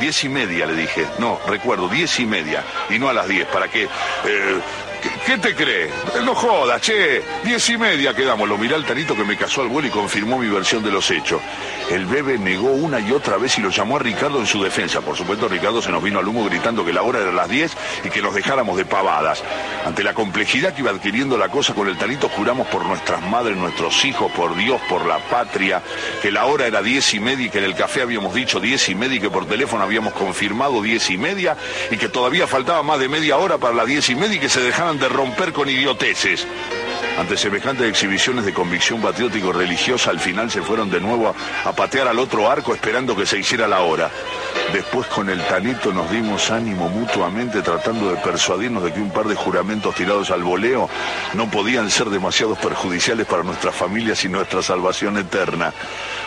10 0.01 0.25
y 0.25 0.29
media 0.29 0.67
le 0.67 0.75
dije. 0.75 1.07
No, 1.19 1.41
recuerdo, 1.47 1.89
10 1.89 2.21
y 2.21 2.27
media. 2.27 2.65
Y 2.91 2.99
no 2.99 3.09
a 3.09 3.13
las 3.13 3.29
10, 3.29 3.47
para 3.49 3.69
que... 3.69 3.85
Eh, 3.85 4.61
¿Qué, 5.27 5.39
te 5.39 5.55
crees? 5.55 5.93
No 6.25 6.35
jodas, 6.35 6.81
che. 6.83 7.23
Diez 7.45 7.69
y 7.71 7.79
media 7.79 8.15
quedamos. 8.15 8.49
Lo 8.49 8.59
mirá 8.59 8.77
el 8.77 8.85
Tanito 8.85 9.15
que 9.15 9.25
me 9.25 9.37
casó 9.37 9.63
al 9.63 9.69
vuelo 9.69 9.89
y 9.89 9.91
confirmó 9.91 10.39
mi 10.39 10.49
versión 10.49 10.83
de 10.83 10.91
los 10.91 11.11
hechos. 11.11 11.41
El 11.91 12.07
bebé 12.07 12.39
negó 12.39 12.71
una 12.71 13.01
y 13.01 13.13
otra 13.13 13.37
vez 13.37 13.59
y 13.59 13.61
lo 13.61 13.71
llamó 13.71 13.97
a 13.97 13.99
Ricardo 14.01 14.39
en 14.39 14.47
su 14.47 14.63
defensa. 14.63 15.01
Por 15.01 15.17
supuesto, 15.17 15.49
Ricardo 15.49 15.83
se 15.83 15.91
nos 15.91 16.03
vino 16.03 16.19
al 16.19 16.29
humo 16.29 16.45
gritando 16.45 16.85
que 16.85 16.93
la 16.93 17.03
hora 17.03 17.21
era 17.21 17.33
las 17.33 17.49
10 17.49 17.73
y 18.05 18.11
que 18.11 18.23
nos 18.23 18.35
dejáramos 18.35 18.77
de 18.77 18.85
pavadas. 18.85 19.43
Ante 19.85 20.05
la 20.05 20.15
complejidad 20.15 20.75
que 20.75 20.83
iba 20.83 20.91
adquiriendo 20.91 21.37
la 21.37 21.49
cosa 21.49 21.75
con 21.75 21.89
el 21.89 21.97
Tanito, 21.97 22.29
juramos 22.29 22.67
por 22.69 22.85
nuestras 22.85 23.23
madres, 23.23 23.57
nuestros 23.57 24.05
hijos, 24.05 24.31
por 24.33 24.57
Dios, 24.57 24.81
por 24.89 25.07
la 25.07 25.19
patria, 25.19 25.83
que 26.23 26.31
la 26.31 26.47
hora 26.47 26.67
era 26.67 26.83
diez 26.83 27.15
y 27.15 27.21
media 27.21 27.47
y 27.47 27.51
que 27.51 27.59
en 27.59 27.65
el 27.65 27.75
café 27.75 28.03
habíamos 28.03 28.35
dicho 28.35 28.61
diez 28.61 28.89
y 28.89 28.95
media 28.95 29.17
y 29.17 29.21
que 29.21 29.31
por 29.31 29.47
teléfono 29.47 29.83
habíamos 29.83 30.13
confirmado 30.13 30.83
diez 30.83 31.11
y 31.11 31.19
media 31.19 31.57
y 31.91 31.97
que 31.97 32.09
todavía 32.09 32.47
faltaba 32.47 32.83
más 32.83 32.99
de 32.99 33.09
media 33.09 33.37
hora 33.37 33.59
para 33.59 33.75
las 33.75 33.87
diez 33.87 34.09
y 34.11 34.15
media 34.15 34.37
y 34.37 34.41
que 34.41 34.49
se 34.49 34.61
dejaran 34.61 34.90
de 34.99 35.09
romper 35.09 35.53
con 35.53 35.69
idioteces. 35.69 36.47
Ante 37.19 37.37
semejantes 37.37 37.87
exhibiciones 37.87 38.45
de 38.45 38.55
convicción 38.55 39.01
patriótico-religiosa, 39.01 40.11
al 40.11 40.21
final 40.21 40.51
se 40.51 40.63
fueron 40.63 40.91
de 40.91 41.01
nuevo 41.01 41.35
a, 41.65 41.73
patear 41.73 42.09
al 42.09 42.19
otro 42.19 42.51
arco 42.51 42.75
esperando 42.75 43.15
que 43.15 43.27
se 43.27 43.39
hiciera 43.39 43.69
la 43.69 43.81
hora. 43.81 44.11
Después 44.73 45.07
con 45.09 45.29
el 45.29 45.41
tanito 45.45 45.93
nos 45.93 46.11
dimos 46.11 46.51
ánimo 46.51 46.89
mutuamente 46.89 47.63
tratando 47.63 48.11
de 48.11 48.17
persuadirnos 48.17 48.83
de 48.83 48.93
que 48.93 49.01
un 49.01 49.11
par 49.11 49.27
de 49.27 49.35
juramentos 49.35 49.95
tirados 49.95 50.31
al 50.31 50.43
voleo 50.43 50.89
no 51.35 51.51
podían 51.51 51.91
ser 51.91 52.09
demasiado 52.09 52.55
perjudiciales 52.55 53.27
para 53.27 53.43
nuestras 53.43 53.75
familias 53.75 54.25
y 54.25 54.29
nuestra 54.29 54.63
salvación 54.63 55.19
eterna. 55.19 55.73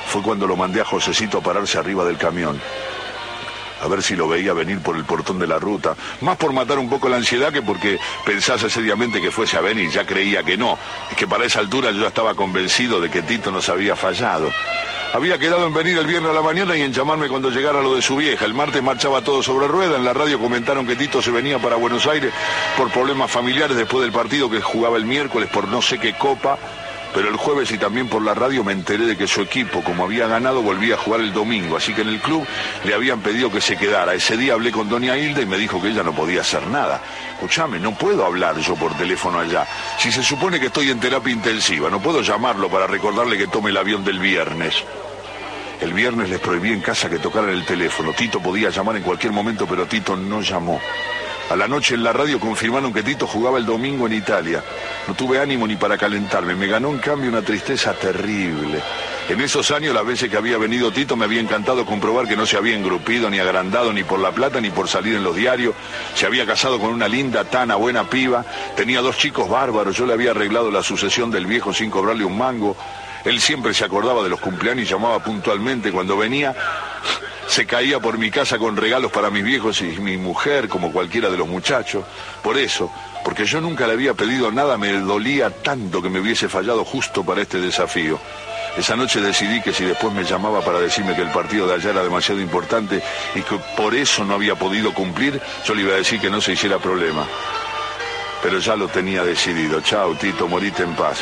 Fue 0.08 0.22
cuando 0.22 0.46
lo 0.46 0.55
mandé 0.55 0.82
a 0.82 0.86
Josecito 0.86 1.39
a 1.39 1.41
pararse 1.41 1.77
arriba 1.77 2.05
del 2.05 2.17
camión 2.17 2.62
a 3.82 3.88
ver 3.88 4.01
si 4.03 4.15
lo 4.15 4.27
veía 4.27 4.53
venir 4.53 4.80
por 4.80 4.96
el 4.96 5.06
portón 5.06 5.39
de 5.39 5.48
la 5.48 5.60
ruta. 5.60 5.96
Más 6.22 6.38
por 6.38 6.53
matar 6.53 6.80
un 6.80 6.89
poco 6.89 7.10
la 7.10 7.18
ansiedad 7.18 7.51
que 7.51 7.62
porque 7.62 8.00
pensase 8.25 8.70
seriamente 8.70 9.22
que 9.22 9.32
fuese 9.32 9.58
a 9.58 9.62
venir. 9.62 9.89
Ya 9.89 10.06
creía 10.06 10.44
que 10.44 10.58
no. 10.58 10.77
Es 11.12 11.18
que 11.18 11.27
para 11.27 11.46
esa 11.46 11.60
altura 11.60 11.92
yo 11.92 12.08
estaba 12.08 12.36
convencido 12.36 13.00
de 13.00 13.10
que 13.10 13.22
Tito 13.22 13.51
nos 13.51 13.70
había 13.70 13.96
fallado. 13.96 14.51
Había 15.13 15.38
quedado 15.38 15.68
en 15.68 15.74
venir 15.75 15.96
el 15.98 16.08
viernes 16.08 16.32
a 16.32 16.34
la 16.34 16.42
mañana 16.42 16.75
y 16.75 16.82
en 16.82 16.92
llamarme 16.92 17.27
cuando 17.27 17.51
llegara 17.51 17.82
lo 17.82 17.96
de 17.96 18.01
su 18.01 18.15
vieja. 18.15 18.46
El 18.46 18.56
martes 18.56 18.82
marchaba 18.82 19.22
todo 19.22 19.44
sobre 19.44 19.68
rueda. 19.68 19.96
En 19.96 20.03
la 20.03 20.13
radio 20.13 20.39
comentaron 20.39 20.88
que 20.88 20.96
Tito 20.96 21.22
se 21.22 21.30
venía 21.30 21.60
para 21.60 21.75
Buenos 21.75 22.08
Aires 22.08 22.34
por 22.75 22.89
problemas 22.89 23.30
familiares 23.30 23.77
después 23.77 24.01
del 24.01 24.12
partido 24.12 24.50
que 24.50 24.60
jugaba 24.60 24.98
el 24.98 25.06
miércoles 25.06 25.50
por 25.50 25.68
no 25.68 25.84
sé 25.84 26.00
qué 26.00 26.13
copa 26.13 26.58
pero 27.13 27.29
el 27.29 27.38
jueves 27.38 27.72
y 27.72 27.77
también 27.77 28.08
por 28.08 28.24
la 28.24 28.34
radio 28.34 28.63
me 28.63 28.72
enteré 28.72 29.05
de 29.05 29.17
que 29.17 29.27
su 29.27 29.41
equipo, 29.41 29.84
como 29.84 30.03
había 30.03 30.27
ganado, 30.27 30.62
volvía 30.62 30.96
a 30.96 30.98
jugar 30.98 31.22
el 31.22 31.32
domingo, 31.34 31.77
así 31.77 31.93
que 31.93 32.01
en 32.01 32.10
el 32.10 32.20
club 32.20 32.46
le 32.84 32.93
habían 32.93 33.22
pedido 33.22 33.51
que 33.51 33.62
se 33.62 33.77
quedara. 33.77 34.13
Ese 34.13 34.38
día 34.38 34.53
hablé 34.53 34.72
con 34.72 34.89
doña 34.89 35.17
Hilda 35.17 35.41
y 35.41 35.46
me 35.46 35.58
dijo 35.58 35.82
que 35.82 35.89
ella 35.89 36.03
no 36.03 36.13
podía 36.13 36.41
hacer 36.41 36.65
nada. 36.67 37.01
Escúchame, 37.34 37.79
no 37.79 37.93
puedo 37.93 38.25
hablar 38.25 38.58
yo 38.58 38.75
por 38.75 38.96
teléfono 38.96 39.39
allá. 39.39 39.67
Si 40.00 40.12
se 40.12 40.24
supone 40.24 40.60
que 40.60 40.67
estoy 40.67 40.89
en 40.89 41.00
terapia 41.00 41.34
intensiva, 41.34 41.89
no 41.89 42.01
puedo 42.01 42.22
llamarlo 42.22 42.70
para 42.70 42.88
recordarle 42.88 43.38
que 43.38 43.48
tome 43.48 43.70
el 43.70 43.77
avión 43.77 44.03
del 44.03 44.20
viernes. 44.20 44.84
El 45.82 45.93
viernes 45.93 46.29
les 46.29 46.39
prohibí 46.39 46.72
en 46.72 46.82
casa 46.82 47.10
que 47.10 47.20
tocaran 47.20 47.50
el 47.50 47.65
teléfono. 47.65 48.13
Tito 48.13 48.39
podía 48.39 48.70
llamar 48.70 48.96
en 48.96 49.03
cualquier 49.03 49.34
momento, 49.34 49.67
pero 49.67 49.86
Tito 49.86 50.15
no 50.15 50.41
llamó. 50.41 50.79
A 51.50 51.56
la 51.56 51.68
noche 51.68 51.96
en 51.96 52.04
la 52.04 52.14
radio 52.14 52.40
confirmaron 52.40 52.94
que 52.94 53.04
Tito 53.04 53.28
jugaba 53.28 53.58
el 53.58 53.66
domingo 53.66 54.08
en 54.08 54.14
Italia. 54.14 54.64
No 55.08 55.14
tuve 55.14 55.40
ánimo 55.40 55.68
ni 55.68 55.76
para 55.76 55.98
calentarme. 55.98 56.56
Me 56.56 56.68
ganó 56.68 56.90
en 56.90 57.00
cambio 57.00 57.30
una 57.30 57.42
tristeza 57.42 57.94
terrible. 57.94 58.82
En 59.30 59.40
esos 59.40 59.70
años, 59.72 59.94
las 59.94 60.06
veces 60.06 60.30
que 60.30 60.38
había 60.38 60.58
venido 60.58 60.92
Tito, 60.92 61.16
me 61.16 61.26
había 61.26 61.42
encantado 61.42 61.86
comprobar 61.86 62.28
que 62.28 62.38
no 62.38 62.46
se 62.46 62.58
había 62.58 62.76
engrupido 62.76 63.30
ni 63.30 63.40
agrandado 63.40 63.94
ni 63.94 64.04
por 64.04 64.20
la 64.20 64.32
plata 64.32 64.62
ni 64.62 64.70
por 64.70 64.88
salir 64.88 65.16
en 65.16 65.24
los 65.24 65.36
diarios. 65.36 65.76
Se 66.16 66.26
había 66.26 66.46
casado 66.46 66.80
con 66.80 66.90
una 66.90 67.08
linda, 67.08 67.44
tana, 67.44 67.76
buena 67.76 68.10
piba. 68.10 68.46
Tenía 68.76 69.02
dos 69.02 69.18
chicos 69.18 69.50
bárbaros. 69.50 69.96
Yo 69.96 70.06
le 70.06 70.14
había 70.14 70.32
arreglado 70.32 70.72
la 70.72 70.82
sucesión 70.82 71.30
del 71.30 71.46
viejo 71.46 71.74
sin 71.74 71.92
cobrarle 71.92 72.26
un 72.26 72.38
mango. 72.38 72.76
Él 73.26 73.40
siempre 73.40 73.74
se 73.74 73.86
acordaba 73.86 74.24
de 74.24 74.30
los 74.30 74.40
cumpleaños 74.40 74.86
y 74.86 74.92
llamaba 74.92 75.20
puntualmente 75.20 75.92
cuando 75.92 76.18
venía 76.18 76.56
se 77.53 77.67
caía 77.67 78.00
por 78.00 78.17
mi 78.17 78.31
casa 78.31 78.57
con 78.57 78.75
regalos 78.75 79.12
para 79.12 79.29
mis 79.29 79.43
viejos 79.43 79.79
y 79.81 79.86
mi 80.00 80.17
mujer, 80.17 80.67
como 80.67 80.91
cualquiera 80.91 81.29
de 81.29 81.38
los 81.38 81.48
muchachos. 81.48 82.03
Por 82.41 82.57
eso, 82.57 82.91
porque 83.24 83.45
yo 83.45 83.62
nunca 83.62 83.86
le 83.86 83.93
había 83.93 84.15
pedido 84.15 84.51
nada, 84.51 84.75
me 84.75 84.91
dolía 84.93 85.51
tanto 85.51 86.01
que 86.01 86.10
me 86.10 86.19
hubiese 86.19 86.50
fallado 86.50 86.83
justo 86.83 87.24
para 87.24 87.43
este 87.43 87.60
desafío. 87.60 88.19
Esa 88.75 88.95
noche 88.95 89.22
decidí 89.22 89.62
que 89.62 89.72
si 89.72 89.86
después 89.86 90.12
me 90.15 90.24
llamaba 90.24 90.62
para 90.62 90.79
decirme 90.79 91.15
que 91.15 91.22
el 91.22 91.29
partido 91.29 91.67
de 91.67 91.75
allá 91.75 91.91
era 91.91 92.01
demasiado 92.01 92.41
importante 92.41 93.03
y 93.36 93.41
que 93.43 93.60
por 93.77 93.93
eso 93.93 94.25
no 94.25 94.33
había 94.33 94.55
podido 94.55 94.91
cumplir, 94.91 95.39
yo 95.63 95.75
le 95.75 95.83
iba 95.83 95.93
a 95.93 95.98
decir 95.98 96.19
que 96.19 96.31
no 96.31 96.41
se 96.41 96.53
hiciera 96.53 96.79
problema. 96.79 97.24
Pero 98.41 98.57
ya 98.57 98.75
lo 98.75 98.88
tenía 98.88 99.24
decidido. 99.24 99.79
Chao, 99.81 100.15
Tito, 100.15 100.48
morite 100.48 100.81
en 100.81 100.95
paz. 100.95 101.19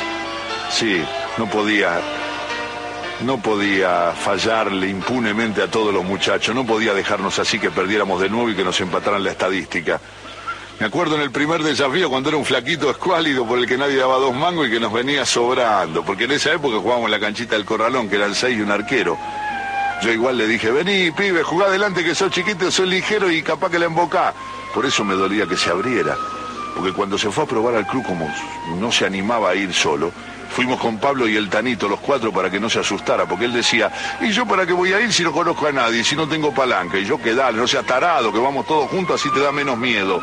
Sí, 0.69 1.03
no 1.38 1.50
podía 1.50 2.00
no 3.24 3.42
podía 3.42 4.13
fallarle 4.13 4.90
impunemente 4.90 5.62
a 5.62 5.70
todos 5.70 5.94
los 5.94 6.04
muchachos, 6.04 6.56
no 6.56 6.66
podía 6.66 6.94
dejarnos 6.94 7.40
así 7.40 7.60
que 7.60 7.72
perdiéramos 7.72 8.22
de 8.22 8.30
nuevo 8.30 8.50
y 8.50 8.56
que 8.56 8.63
nos 8.63 8.80
empataran 8.82 9.24
la 9.24 9.32
estadística. 9.32 10.00
Me 10.80 10.88
acuerdo 10.88 11.16
en 11.16 11.22
el 11.22 11.32
primer 11.32 11.62
desafío 11.62 12.10
cuando 12.10 12.30
era 12.30 12.38
un 12.38 12.46
flaquito 12.46 12.90
escuálido 12.90 13.46
por 13.46 13.60
el 13.60 13.68
que 13.68 13.78
nadie 13.78 13.98
daba 13.98 14.18
dos 14.18 14.34
mangos 14.34 14.68
y 14.68 14.72
que 14.72 14.80
nos 14.80 14.92
venía 14.92 15.25
sobrando, 15.25 16.04
porque 16.04 16.24
en 16.24 16.32
esa 16.32 16.54
época 16.54 16.78
jugábamos 16.78 17.06
en 17.06 17.12
la 17.12 17.20
canchita 17.20 17.56
del 17.56 17.66
corralón, 17.66 18.10
que 18.10 18.16
eran 18.16 18.34
seis 18.34 18.58
y 18.58 18.62
un 18.62 18.72
arquero. 18.72 19.18
Yo 20.01 20.12
igual 20.12 20.38
le 20.40 20.48
dije, 20.48 20.72
vení, 20.72 21.12
pibe, 21.12 21.44
jugá 21.44 21.68
adelante 21.68 22.04
que 22.04 22.16
sos 22.16 22.32
chiquito, 22.32 22.72
sos 22.72 22.88
ligero 22.88 23.30
y 23.30 23.44
capaz 23.44 23.70
que 23.70 23.78
la 23.78 23.86
embocá. 23.86 24.34
Por 24.74 24.86
eso 24.86 25.06
me 25.06 25.13
dolía 25.13 25.46
que 25.46 25.56
se 25.56 25.70
abriera. 25.70 26.18
Porque 26.75 26.94
cuando 26.94 27.18
se 27.18 27.30
fue 27.30 27.44
a 27.44 27.48
probar 27.48 27.75
al 27.75 27.86
club 27.86 28.04
como 28.04 28.28
no 28.80 28.92
se 28.92 29.06
animaba 29.06 29.51
a 29.51 29.56
ir 29.56 29.72
solo, 29.74 30.12
fuimos 30.51 30.79
con 30.79 31.00
Pablo 31.00 31.27
y 31.27 31.36
el 31.36 31.50
Tanito, 31.50 31.88
los 31.88 32.00
cuatro, 32.00 32.31
para 32.31 32.50
que 32.50 32.60
no 32.60 32.70
se 32.70 32.79
asustara, 32.79 33.25
porque 33.25 33.46
él 33.46 33.53
decía, 33.53 33.91
¿y 34.22 34.31
yo 34.31 34.46
para 34.46 34.65
qué 34.65 34.74
voy 34.74 34.93
a 34.93 35.00
ir 35.00 35.12
si 35.12 35.24
no 35.24 35.31
conozco 35.31 35.67
a 35.67 35.72
nadie, 35.72 36.03
si 36.03 36.15
no 36.15 36.27
tengo 36.27 36.53
palanca? 36.53 37.00
Y 37.00 37.05
yo, 37.05 37.22
que 37.22 37.34
dale, 37.34 37.58
no 37.58 37.67
sea 37.67 37.84
tarado, 37.84 38.31
que 38.31 38.39
vamos 38.39 38.65
todos 38.67 38.89
juntos, 38.89 39.20
así 39.20 39.31
te 39.34 39.39
da 39.39 39.51
menos 39.51 39.77
miedo. 39.77 40.22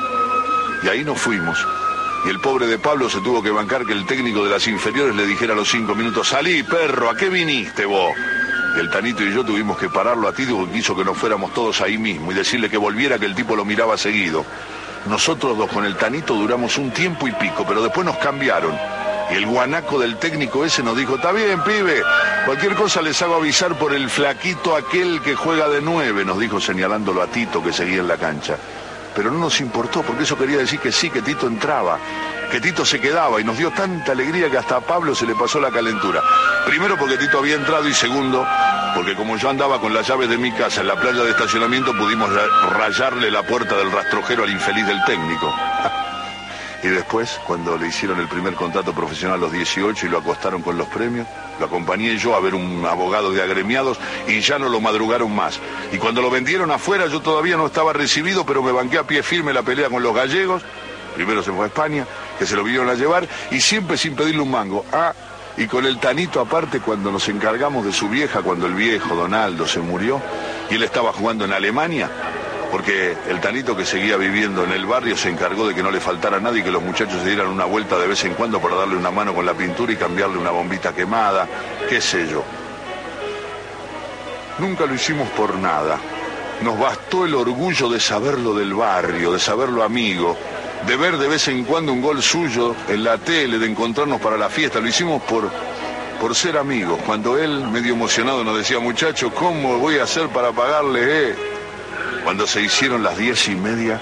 Y 0.83 0.89
ahí 0.89 1.03
nos 1.03 1.19
fuimos. 1.19 1.67
Y 2.27 2.29
el 2.29 2.41
pobre 2.41 2.67
de 2.67 2.79
Pablo 2.79 3.09
se 3.09 3.21
tuvo 3.21 3.43
que 3.43 3.51
bancar 3.51 3.87
que 3.87 3.93
el 3.93 4.05
técnico 4.07 4.45
de 4.45 4.51
las 4.51 4.67
inferiores 4.67 5.17
le 5.17 5.27
dijera 5.27 5.55
a 5.55 5.57
los 5.57 5.71
cinco 5.71 5.95
minutos, 5.95 6.29
salí, 6.29 6.63
perro, 6.63 7.11
¿a 7.11 7.17
qué 7.17 7.29
viniste 7.29 7.87
vos? 7.87 8.13
El 8.77 8.91
Tanito 8.91 9.25
y 9.25 9.33
yo 9.33 9.45
tuvimos 9.45 9.79
que 9.79 9.89
pararlo 9.89 10.29
a 10.29 10.33
ti 10.33 10.45
porque 10.45 10.73
quiso 10.75 10.95
que 10.95 11.05
nos 11.05 11.17
fuéramos 11.17 11.53
todos 11.55 11.81
ahí 11.81 11.97
mismo 11.97 12.31
y 12.31 12.35
decirle 12.35 12.69
que 12.69 12.77
volviera 12.77 13.19
que 13.19 13.27
el 13.27 13.35
tipo 13.35 13.57
lo 13.57 13.65
miraba 13.65 13.97
seguido. 13.97 14.45
Nosotros 15.07 15.57
dos 15.57 15.71
con 15.71 15.85
el 15.85 15.97
Tanito 15.97 16.35
duramos 16.35 16.77
un 16.77 16.91
tiempo 16.91 17.27
y 17.27 17.33
pico, 17.33 17.65
pero 17.67 17.83
después 17.83 18.05
nos 18.05 18.19
cambiaron 18.19 18.77
y 19.31 19.35
el 19.35 19.47
guanaco 19.47 19.99
del 19.99 20.17
técnico 20.17 20.65
ese 20.65 20.83
nos 20.83 20.97
dijo, 20.97 21.17
está 21.17 21.33
bien, 21.33 21.63
pibe, 21.63 22.03
cualquier 22.47 22.75
cosa 22.75 23.03
les 23.03 23.21
hago 23.23 23.37
avisar 23.37 23.75
por 23.79 23.95
el 23.95 24.09
flaquito 24.09 24.77
aquel 24.77 25.21
que 25.23 25.35
juega 25.35 25.69
de 25.69 25.81
nueve, 25.81 26.25
nos 26.25 26.39
dijo 26.39 26.61
señalándolo 26.61 27.23
a 27.23 27.27
Tito 27.27 27.63
que 27.63 27.73
seguía 27.73 28.01
en 28.01 28.09
la 28.09 28.17
cancha. 28.17 28.57
Pero 29.15 29.31
no 29.31 29.39
nos 29.39 29.61
importó, 29.61 30.03
porque 30.03 30.23
eso 30.23 30.39
quería 30.39 30.59
decir 30.59 30.79
que 30.79 30.93
sí, 30.93 31.11
que 31.11 31.23
Tito 31.23 31.47
entraba, 31.47 31.99
que 32.51 32.61
Tito 32.61 32.85
se 32.85 33.01
quedaba 33.01 33.41
y 33.41 33.45
nos 33.45 33.59
dio 33.59 33.71
tanta 33.71 34.13
alegría 34.13 34.51
que 34.51 34.59
hasta 34.59 34.77
a 34.77 34.81
Pablo 34.81 35.15
se 35.15 35.27
le 35.27 35.35
pasó 35.35 35.61
la 35.61 35.71
calentura. 35.71 36.23
Primero 36.67 36.97
porque 36.97 37.19
Tito 37.19 37.39
había 37.39 37.57
entrado 37.57 37.89
y 37.89 37.95
segundo 37.95 38.47
porque 38.95 39.15
como 39.15 39.37
yo 39.37 39.51
andaba 39.51 39.81
con 39.81 39.95
las 39.95 40.09
llaves 40.09 40.29
de 40.29 40.39
mi 40.39 40.51
casa 40.53 40.81
en 40.81 40.89
la 40.89 40.97
playa 40.97 41.23
de 41.23 41.31
estacionamiento 41.31 41.97
pudimos 41.97 42.31
rayarle 42.73 43.31
la 43.31 43.43
puerta 43.43 43.77
del 43.77 43.93
rastrojero 43.93 44.45
al 44.45 44.51
infeliz 44.51 44.87
del 44.87 45.03
técnico. 45.05 45.55
Y 46.83 46.89
después, 46.89 47.41
cuando 47.45 47.77
le 47.77 47.89
hicieron 47.89 48.21
el 48.21 48.29
primer 48.29 48.55
contrato 48.55 48.93
profesional 48.93 49.37
a 49.37 49.41
los 49.41 49.53
18 49.53 50.07
y 50.07 50.09
lo 50.09 50.19
acostaron 50.19 50.63
con 50.63 50.79
los 50.79 50.87
premios, 50.87 51.27
lo 51.59 51.67
acompañé 51.67 52.17
yo 52.17 52.37
a 52.37 52.41
ver 52.41 52.55
un 52.55 52.87
abogado 52.87 53.33
de 53.33 53.43
agremiados 53.43 53.99
y 54.29 54.41
ya 54.41 54.59
no 54.59 54.69
lo 54.69 54.81
madrugaron 54.81 55.35
más. 55.35 55.59
Y 55.93 55.99
cuando 55.99 56.23
lo 56.23 56.31
vendieron 56.31 56.71
afuera 56.71 57.07
yo 57.09 57.21
todavía 57.21 57.57
no 57.57 57.67
estaba 57.67 57.93
recibido, 57.93 58.47
pero 58.47 58.63
me 58.63 58.71
banqué 58.71 58.99
a 58.99 59.03
pie 59.03 59.25
firme 59.25 59.53
la 59.53 59.63
pelea 59.63 59.89
con 59.89 60.03
los 60.03 60.15
gallegos. 60.15 60.63
Primero 61.17 61.43
se 61.43 61.51
fue 61.51 61.65
a 61.65 61.67
España, 61.67 62.07
que 62.39 62.47
se 62.47 62.55
lo 62.55 62.63
vinieron 62.63 62.89
a 62.89 62.95
llevar, 62.95 63.27
y 63.51 63.61
siempre 63.61 63.97
sin 63.97 64.15
pedirle 64.15 64.43
un 64.43 64.53
mango. 64.53 64.85
Ah, 64.93 65.13
y 65.57 65.67
con 65.67 65.85
el 65.85 65.99
Tanito 65.99 66.41
aparte, 66.41 66.79
cuando 66.79 67.11
nos 67.11 67.29
encargamos 67.29 67.85
de 67.85 67.93
su 67.93 68.09
vieja, 68.09 68.43
cuando 68.43 68.67
el 68.67 68.75
viejo 68.75 69.17
Donaldo 69.17 69.67
se 69.67 69.81
murió, 69.81 70.23
y 70.71 70.77
él 70.77 70.85
estaba 70.85 71.13
jugando 71.13 71.45
en 71.45 71.53
Alemania, 71.53 72.09
porque 72.71 73.17
el 73.29 73.41
Tanito 73.41 73.77
que 73.77 73.85
seguía 73.85 74.17
viviendo 74.17 74.65
en 74.65 74.73
el 74.73 74.87
barrio 74.87 75.17
se 75.17 75.31
encargó 75.31 75.67
de 75.67 75.75
que 75.75 75.83
no 75.83 75.91
le 75.91 76.01
faltara 76.01 76.39
nada 76.41 76.59
y 76.59 76.63
que 76.63 76.71
los 76.71 76.83
muchachos 76.83 77.23
se 77.23 77.29
dieran 77.29 77.49
una 77.49 77.65
vuelta 77.65 77.99
de 77.99 78.07
vez 78.07 78.25
en 78.25 78.35
cuando 78.35 78.61
para 78.61 78.77
darle 78.77 78.97
una 78.97 79.11
mano 79.11 79.35
con 79.35 79.47
la 79.47 79.55
pintura 79.55 79.93
y 79.93 79.97
cambiarle 79.97 80.39
una 80.39 80.51
bombita 80.51 80.93
quemada, 80.93 81.47
qué 81.89 82.01
sé 82.01 82.29
yo. 82.29 82.45
Nunca 84.59 84.87
lo 84.87 84.95
hicimos 84.95 85.29
por 85.31 85.55
nada. 85.57 85.99
Nos 86.63 86.79
bastó 86.79 87.25
el 87.25 87.35
orgullo 87.35 87.89
de 87.89 88.01
saberlo 88.01 88.53
del 88.55 88.75
barrio, 88.75 89.33
de 89.33 89.39
saberlo 89.39 89.85
amigo, 89.85 90.37
de 90.87 90.97
ver 90.97 91.17
de 91.17 91.29
vez 91.29 91.47
en 91.49 91.65
cuando 91.65 91.93
un 91.93 92.03
gol 92.03 92.23
suyo 92.23 92.75
en 92.89 93.05
la 93.05 93.19
tele, 93.19 93.59
de 93.59 93.67
encontrarnos 93.67 94.21
para 94.21 94.37
la 94.37 94.49
fiesta. 94.49 94.81
Lo 94.81 94.89
hicimos 94.89 95.23
por, 95.23 95.49
por 96.21 96.35
ser 96.35 96.59
amigos. 96.59 96.99
Cuando 97.07 97.39
él, 97.39 97.69
medio 97.69 97.95
emocionado, 97.95 98.43
nos 98.43 98.59
decía, 98.59 98.81
muchachos, 98.81 99.33
¿cómo 99.33 99.79
voy 99.79 99.99
a 99.99 100.03
hacer 100.03 100.29
para 100.29 100.51
pagarle? 100.51 101.31
Eh? 101.31 101.48
Cuando 102.29 102.47
se 102.47 102.61
hicieron 102.61 103.03
las 103.03 103.17
diez 103.17 103.49
y 103.49 103.55
media, 103.55 103.99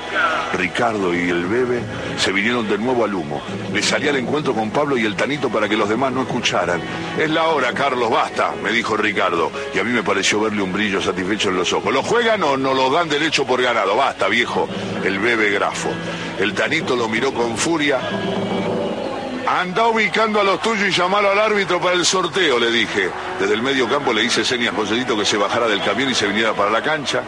Ricardo 0.53 1.15
y 1.15 1.31
el 1.31 1.47
bebé 1.47 1.81
se 2.19 2.33
vinieron 2.33 2.69
de 2.69 2.77
nuevo 2.77 3.05
al 3.05 3.15
humo. 3.15 3.41
Le 3.73 3.81
salí 3.81 4.09
al 4.09 4.17
encuentro 4.17 4.53
con 4.53 4.73
Pablo 4.73 4.97
y 4.97 5.05
el 5.05 5.15
Tanito 5.15 5.49
para 5.49 5.69
que 5.69 5.77
los 5.77 5.89
demás 5.89 6.11
no 6.13 6.23
escucharan. 6.23 6.81
Es 7.17 7.31
la 7.31 7.45
hora, 7.45 7.73
Carlos, 7.73 8.11
basta, 8.11 8.53
me 8.65 8.73
dijo 8.73 8.97
Ricardo. 8.97 9.53
Y 9.73 9.79
a 9.79 9.85
mí 9.85 9.93
me 9.93 10.03
pareció 10.03 10.41
verle 10.41 10.61
un 10.61 10.73
brillo 10.73 11.01
satisfecho 11.01 11.51
en 11.51 11.57
los 11.59 11.73
ojos. 11.73 11.95
¿Lo 11.95 12.03
juegan 12.03 12.43
o 12.43 12.57
no 12.57 12.75
lo 12.75 12.91
dan 12.91 13.09
derecho 13.09 13.47
por 13.47 13.63
ganado? 13.63 13.95
Basta, 13.95 14.27
viejo. 14.27 14.69
El 15.05 15.21
bebé 15.21 15.51
grafo. 15.51 15.91
El 16.41 16.53
Tanito 16.53 16.97
lo 16.97 17.09
miró 17.09 17.33
con 17.33 17.57
furia 17.57 18.01
Anda 19.47 19.87
ubicando 19.87 20.41
a 20.41 20.45
los 20.45 20.61
tuyos 20.61 20.89
y 20.89 20.91
llamalo 20.91 21.31
al 21.31 21.39
árbitro 21.39 21.81
para 21.81 21.95
el 21.95 22.05
sorteo, 22.05 22.59
le 22.59 22.69
dije. 22.69 23.09
Desde 23.39 23.55
el 23.55 23.63
medio 23.63 23.89
campo 23.89 24.13
le 24.13 24.25
hice 24.25 24.45
señas 24.45 24.75
a 24.75 24.77
Joselito 24.77 25.17
que 25.17 25.25
se 25.25 25.37
bajara 25.37 25.69
del 25.69 25.81
camión 25.83 26.11
y 26.11 26.15
se 26.15 26.27
viniera 26.27 26.53
para 26.53 26.69
la 26.69 26.83
cancha. 26.83 27.23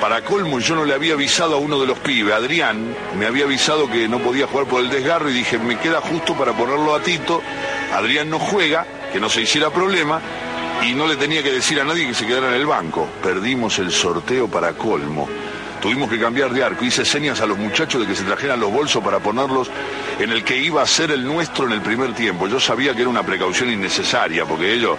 Para 0.00 0.22
colmo, 0.22 0.60
yo 0.60 0.74
no 0.76 0.84
le 0.84 0.94
había 0.94 1.14
avisado 1.14 1.54
a 1.54 1.58
uno 1.58 1.80
de 1.80 1.86
los 1.86 1.98
pibes, 1.98 2.34
Adrián, 2.34 2.94
me 3.18 3.26
había 3.26 3.44
avisado 3.44 3.90
que 3.90 4.06
no 4.08 4.18
podía 4.18 4.46
jugar 4.46 4.66
por 4.66 4.82
el 4.82 4.90
desgarro 4.90 5.30
y 5.30 5.32
dije, 5.34 5.58
me 5.58 5.78
queda 5.78 6.00
justo 6.00 6.34
para 6.34 6.52
ponerlo 6.52 6.94
a 6.94 7.00
Tito. 7.00 7.42
Adrián 7.94 8.28
no 8.28 8.38
juega, 8.38 8.86
que 9.12 9.18
no 9.18 9.30
se 9.30 9.42
hiciera 9.42 9.70
problema, 9.70 10.20
y 10.86 10.92
no 10.92 11.06
le 11.06 11.16
tenía 11.16 11.42
que 11.42 11.50
decir 11.50 11.80
a 11.80 11.84
nadie 11.84 12.06
que 12.06 12.14
se 12.14 12.26
quedara 12.26 12.48
en 12.48 12.54
el 12.54 12.66
banco. 12.66 13.08
Perdimos 13.22 13.78
el 13.78 13.90
sorteo 13.90 14.48
para 14.48 14.74
colmo. 14.74 15.28
Tuvimos 15.80 16.10
que 16.10 16.18
cambiar 16.18 16.52
de 16.52 16.62
arco. 16.62 16.84
Hice 16.84 17.04
señas 17.04 17.40
a 17.40 17.46
los 17.46 17.58
muchachos 17.58 18.00
de 18.00 18.06
que 18.06 18.14
se 18.14 18.24
trajeran 18.24 18.60
los 18.60 18.72
bolsos 18.72 19.02
para 19.02 19.20
ponerlos 19.20 19.70
en 20.18 20.30
el 20.30 20.44
que 20.44 20.56
iba 20.56 20.82
a 20.82 20.86
ser 20.86 21.10
el 21.10 21.24
nuestro 21.24 21.66
en 21.66 21.72
el 21.72 21.80
primer 21.80 22.14
tiempo. 22.14 22.46
Yo 22.48 22.60
sabía 22.60 22.94
que 22.94 23.02
era 23.02 23.10
una 23.10 23.22
precaución 23.22 23.70
innecesaria, 23.70 24.44
porque 24.44 24.74
ellos 24.74 24.96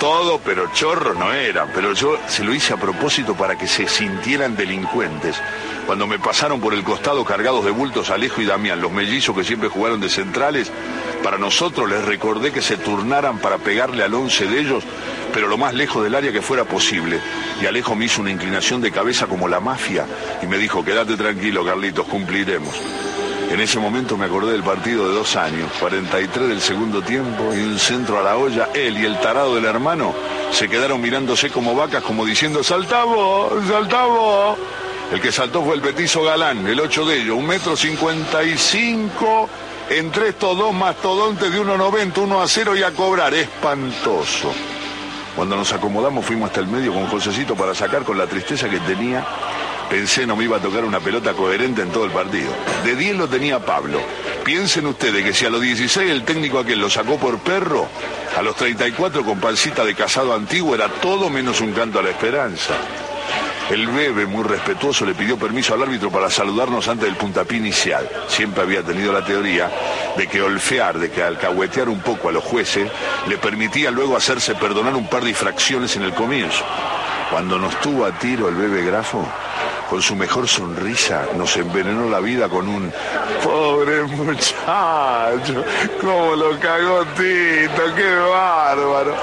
todo, 0.00 0.40
pero 0.44 0.72
chorros 0.72 1.16
no 1.16 1.32
eran. 1.32 1.70
Pero 1.72 1.92
yo 1.92 2.18
se 2.26 2.42
lo 2.42 2.52
hice 2.52 2.72
a 2.72 2.78
propósito 2.78 3.36
para 3.36 3.56
que 3.56 3.68
se 3.68 3.86
sintieran 3.86 4.56
delincuentes. 4.56 5.40
Cuando 5.86 6.06
me 6.06 6.18
pasaron 6.18 6.60
por 6.60 6.74
el 6.74 6.82
costado 6.82 7.24
cargados 7.24 7.64
de 7.64 7.70
bultos 7.70 8.10
Alejo 8.10 8.40
y 8.40 8.46
Damián, 8.46 8.80
los 8.80 8.90
mellizos 8.90 9.36
que 9.36 9.44
siempre 9.44 9.68
jugaron 9.68 10.00
de 10.00 10.08
centrales, 10.08 10.72
para 11.22 11.36
nosotros 11.36 11.88
les 11.88 12.02
recordé 12.04 12.50
que 12.50 12.62
se 12.62 12.78
turnaran 12.78 13.38
para 13.38 13.58
pegarle 13.58 14.02
al 14.02 14.14
once 14.14 14.46
de 14.46 14.60
ellos, 14.60 14.84
pero 15.34 15.48
lo 15.48 15.58
más 15.58 15.74
lejos 15.74 16.02
del 16.02 16.14
área 16.14 16.32
que 16.32 16.42
fuera 16.42 16.64
posible. 16.64 17.20
Y 17.62 17.66
Alejo 17.66 17.94
me 17.94 18.06
hizo 18.06 18.22
una 18.22 18.30
inclinación 18.30 18.80
de 18.80 18.90
cabeza 18.90 19.26
como 19.26 19.48
la 19.48 19.60
mafia 19.60 20.06
y 20.42 20.46
me 20.46 20.56
dijo, 20.56 20.82
quédate 20.82 21.16
tranquilo, 21.16 21.64
Carlitos, 21.64 22.06
cumpliremos. 22.06 22.74
En 23.50 23.58
ese 23.58 23.80
momento 23.80 24.16
me 24.16 24.26
acordé 24.26 24.52
del 24.52 24.62
partido 24.62 25.08
de 25.08 25.14
dos 25.16 25.34
años, 25.34 25.68
43 25.80 26.48
del 26.48 26.60
segundo 26.60 27.02
tiempo 27.02 27.52
y 27.52 27.58
un 27.58 27.80
centro 27.80 28.20
a 28.20 28.22
la 28.22 28.36
olla. 28.36 28.68
Él 28.74 28.96
y 28.96 29.04
el 29.04 29.18
tarado 29.18 29.56
del 29.56 29.64
hermano 29.64 30.14
se 30.52 30.68
quedaron 30.68 31.00
mirándose 31.00 31.50
como 31.50 31.74
vacas, 31.74 32.04
como 32.04 32.24
diciendo, 32.24 32.62
saltamos, 32.62 33.52
saltamos. 33.66 34.56
El 35.12 35.20
que 35.20 35.32
saltó 35.32 35.64
fue 35.64 35.74
el 35.74 35.80
petizo 35.80 36.22
Galán, 36.22 36.64
el 36.68 36.78
ocho 36.78 37.04
de 37.04 37.22
ellos, 37.22 37.36
un 37.36 37.48
metro 37.48 37.76
cincuenta 37.76 38.44
y 38.44 38.56
cinco, 38.56 39.50
entre 39.88 40.28
estos 40.28 40.56
dos 40.56 40.72
mastodontes 40.72 41.52
de 41.52 41.60
1,90, 41.60 42.18
1 42.18 42.40
a 42.40 42.46
0 42.46 42.76
y 42.76 42.84
a 42.84 42.92
cobrar. 42.92 43.34
Espantoso. 43.34 44.52
Cuando 45.34 45.56
nos 45.56 45.72
acomodamos 45.72 46.24
fuimos 46.24 46.50
hasta 46.50 46.60
el 46.60 46.68
medio 46.68 46.92
con 46.92 47.08
Josecito 47.08 47.56
para 47.56 47.74
sacar 47.74 48.04
con 48.04 48.16
la 48.16 48.28
tristeza 48.28 48.68
que 48.68 48.78
tenía 48.78 49.26
Pensé 49.90 50.24
no 50.24 50.36
me 50.36 50.44
iba 50.44 50.58
a 50.58 50.60
tocar 50.60 50.84
una 50.84 51.00
pelota 51.00 51.32
coherente 51.32 51.82
en 51.82 51.90
todo 51.90 52.04
el 52.04 52.12
partido. 52.12 52.52
De 52.84 52.94
10 52.94 53.16
lo 53.16 53.28
tenía 53.28 53.58
Pablo. 53.58 54.00
Piensen 54.44 54.86
ustedes 54.86 55.24
que 55.24 55.34
si 55.34 55.44
a 55.46 55.50
los 55.50 55.60
16 55.60 56.08
el 56.08 56.22
técnico 56.22 56.60
aquel 56.60 56.78
lo 56.78 56.88
sacó 56.88 57.18
por 57.18 57.40
perro, 57.40 57.88
a 58.38 58.40
los 58.42 58.54
34 58.54 59.24
con 59.24 59.40
pancita 59.40 59.84
de 59.84 59.96
casado 59.96 60.32
antiguo 60.32 60.76
era 60.76 60.88
todo 60.88 61.28
menos 61.28 61.60
un 61.60 61.72
canto 61.72 61.98
a 61.98 62.02
la 62.02 62.10
esperanza. 62.10 62.74
El 63.70 63.86
bebé, 63.88 64.26
muy 64.26 64.42
respetuoso, 64.42 65.04
le 65.04 65.14
pidió 65.14 65.36
permiso 65.36 65.74
al 65.74 65.82
árbitro 65.82 66.10
para 66.10 66.30
saludarnos 66.30 66.88
antes 66.88 67.06
del 67.06 67.16
puntapié 67.16 67.58
inicial. 67.58 68.08
Siempre 68.28 68.62
había 68.62 68.82
tenido 68.82 69.12
la 69.12 69.24
teoría 69.24 69.70
de 70.16 70.26
que 70.26 70.42
olfear, 70.42 70.98
de 70.98 71.10
que 71.10 71.22
alcahuetear 71.22 71.88
un 71.88 72.00
poco 72.00 72.28
a 72.28 72.32
los 72.32 72.42
jueces, 72.42 72.90
le 73.28 73.38
permitía 73.38 73.92
luego 73.92 74.16
hacerse 74.16 74.54
perdonar 74.56 74.94
un 74.96 75.08
par 75.08 75.22
de 75.22 75.30
infracciones 75.30 75.94
en 75.96 76.02
el 76.02 76.14
comienzo. 76.14 76.64
Cuando 77.30 77.60
nos 77.60 77.80
tuvo 77.80 78.06
a 78.06 78.18
tiro 78.18 78.48
el 78.48 78.56
bebé 78.56 78.84
grafo, 78.84 79.24
con 79.90 80.00
su 80.00 80.14
mejor 80.14 80.46
sonrisa, 80.46 81.26
nos 81.36 81.56
envenenó 81.56 82.08
la 82.08 82.20
vida 82.20 82.48
con 82.48 82.68
un 82.68 82.92
pobre 83.42 84.04
muchacho, 84.04 85.64
cómo 86.00 86.36
lo 86.36 86.60
cagó 86.60 87.04
Tito, 87.06 87.94
qué 87.96 88.14
bárbaro. 88.14 89.16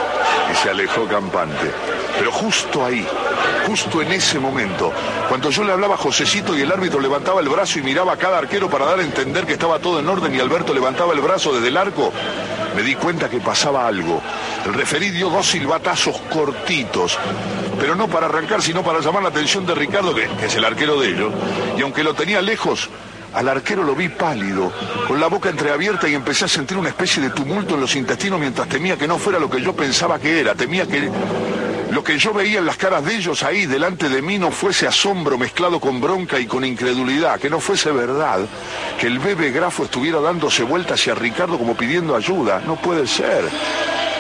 Y 0.51 0.55
se 0.57 0.69
alejó 0.69 1.07
campante. 1.07 1.71
Pero 2.19 2.33
justo 2.33 2.83
ahí, 2.83 3.07
justo 3.65 4.01
en 4.01 4.11
ese 4.11 4.39
momento, 4.39 4.91
cuando 5.29 5.49
yo 5.51 5.63
le 5.63 5.71
hablaba 5.71 5.95
a 5.95 5.97
Josecito 5.97 6.57
y 6.57 6.61
el 6.61 6.71
árbitro 6.71 6.99
levantaba 6.99 7.39
el 7.39 7.47
brazo 7.47 7.79
y 7.79 7.83
miraba 7.83 8.13
a 8.13 8.17
cada 8.17 8.37
arquero 8.37 8.69
para 8.69 8.87
dar 8.87 8.99
a 8.99 9.03
entender 9.03 9.45
que 9.45 9.53
estaba 9.53 9.79
todo 9.79 10.01
en 10.01 10.09
orden 10.09 10.35
y 10.35 10.39
Alberto 10.41 10.73
levantaba 10.73 11.13
el 11.13 11.21
brazo 11.21 11.53
desde 11.53 11.69
el 11.69 11.77
arco, 11.77 12.11
me 12.75 12.81
di 12.81 12.95
cuenta 12.95 13.29
que 13.29 13.39
pasaba 13.39 13.87
algo. 13.87 14.21
El 14.67 14.73
referí 14.73 15.11
dio 15.11 15.29
dos 15.29 15.47
silbatazos 15.47 16.17
cortitos, 16.29 17.17
pero 17.79 17.95
no 17.95 18.09
para 18.09 18.25
arrancar, 18.25 18.61
sino 18.61 18.83
para 18.83 18.99
llamar 18.99 19.23
la 19.23 19.29
atención 19.29 19.65
de 19.65 19.73
Ricardo, 19.73 20.13
que, 20.13 20.27
es 20.43 20.55
el 20.55 20.65
arquero 20.65 20.99
de 20.99 21.07
ellos, 21.07 21.31
y 21.77 21.81
aunque 21.83 22.03
lo 22.03 22.13
tenía 22.13 22.41
lejos, 22.41 22.89
al 23.33 23.47
arquero 23.47 23.81
lo 23.81 23.95
vi 23.95 24.09
pálido, 24.09 24.73
con 25.07 25.21
la 25.21 25.27
boca 25.27 25.49
entreabierta 25.49 26.09
y 26.09 26.15
empecé 26.15 26.45
a 26.45 26.47
sentir 26.49 26.77
una 26.77 26.89
especie 26.89 27.23
de 27.23 27.29
tumulto 27.29 27.75
en 27.75 27.81
los 27.81 27.95
intestinos 27.95 28.41
mientras 28.41 28.67
temía 28.67 28.97
que 28.97 29.07
no 29.07 29.17
fuera 29.17 29.39
lo 29.39 29.49
que 29.49 29.61
yo 29.61 29.73
pensaba 29.73 30.19
que 30.19 30.41
era, 30.41 30.53
temía 30.53 30.85
que 30.85 31.09
lo 31.89 32.03
que 32.03 32.17
yo 32.17 32.33
veía 32.33 32.59
en 32.59 32.65
las 32.65 32.75
caras 32.75 33.05
de 33.05 33.15
ellos 33.15 33.43
ahí 33.43 33.67
delante 33.67 34.09
de 34.09 34.21
mí 34.21 34.37
no 34.37 34.51
fuese 34.51 34.85
asombro 34.85 35.37
mezclado 35.37 35.79
con 35.79 36.01
bronca 36.01 36.41
y 36.41 36.45
con 36.45 36.65
incredulidad, 36.65 37.39
que 37.39 37.49
no 37.49 37.61
fuese 37.61 37.89
verdad, 37.93 38.41
que 38.99 39.07
el 39.07 39.19
bebé 39.19 39.51
grafo 39.51 39.85
estuviera 39.85 40.19
dándose 40.19 40.63
vuelta 40.63 40.95
hacia 40.95 41.15
Ricardo 41.15 41.57
como 41.57 41.77
pidiendo 41.77 42.17
ayuda, 42.17 42.61
no 42.65 42.75
puede 42.75 43.07
ser 43.07 43.45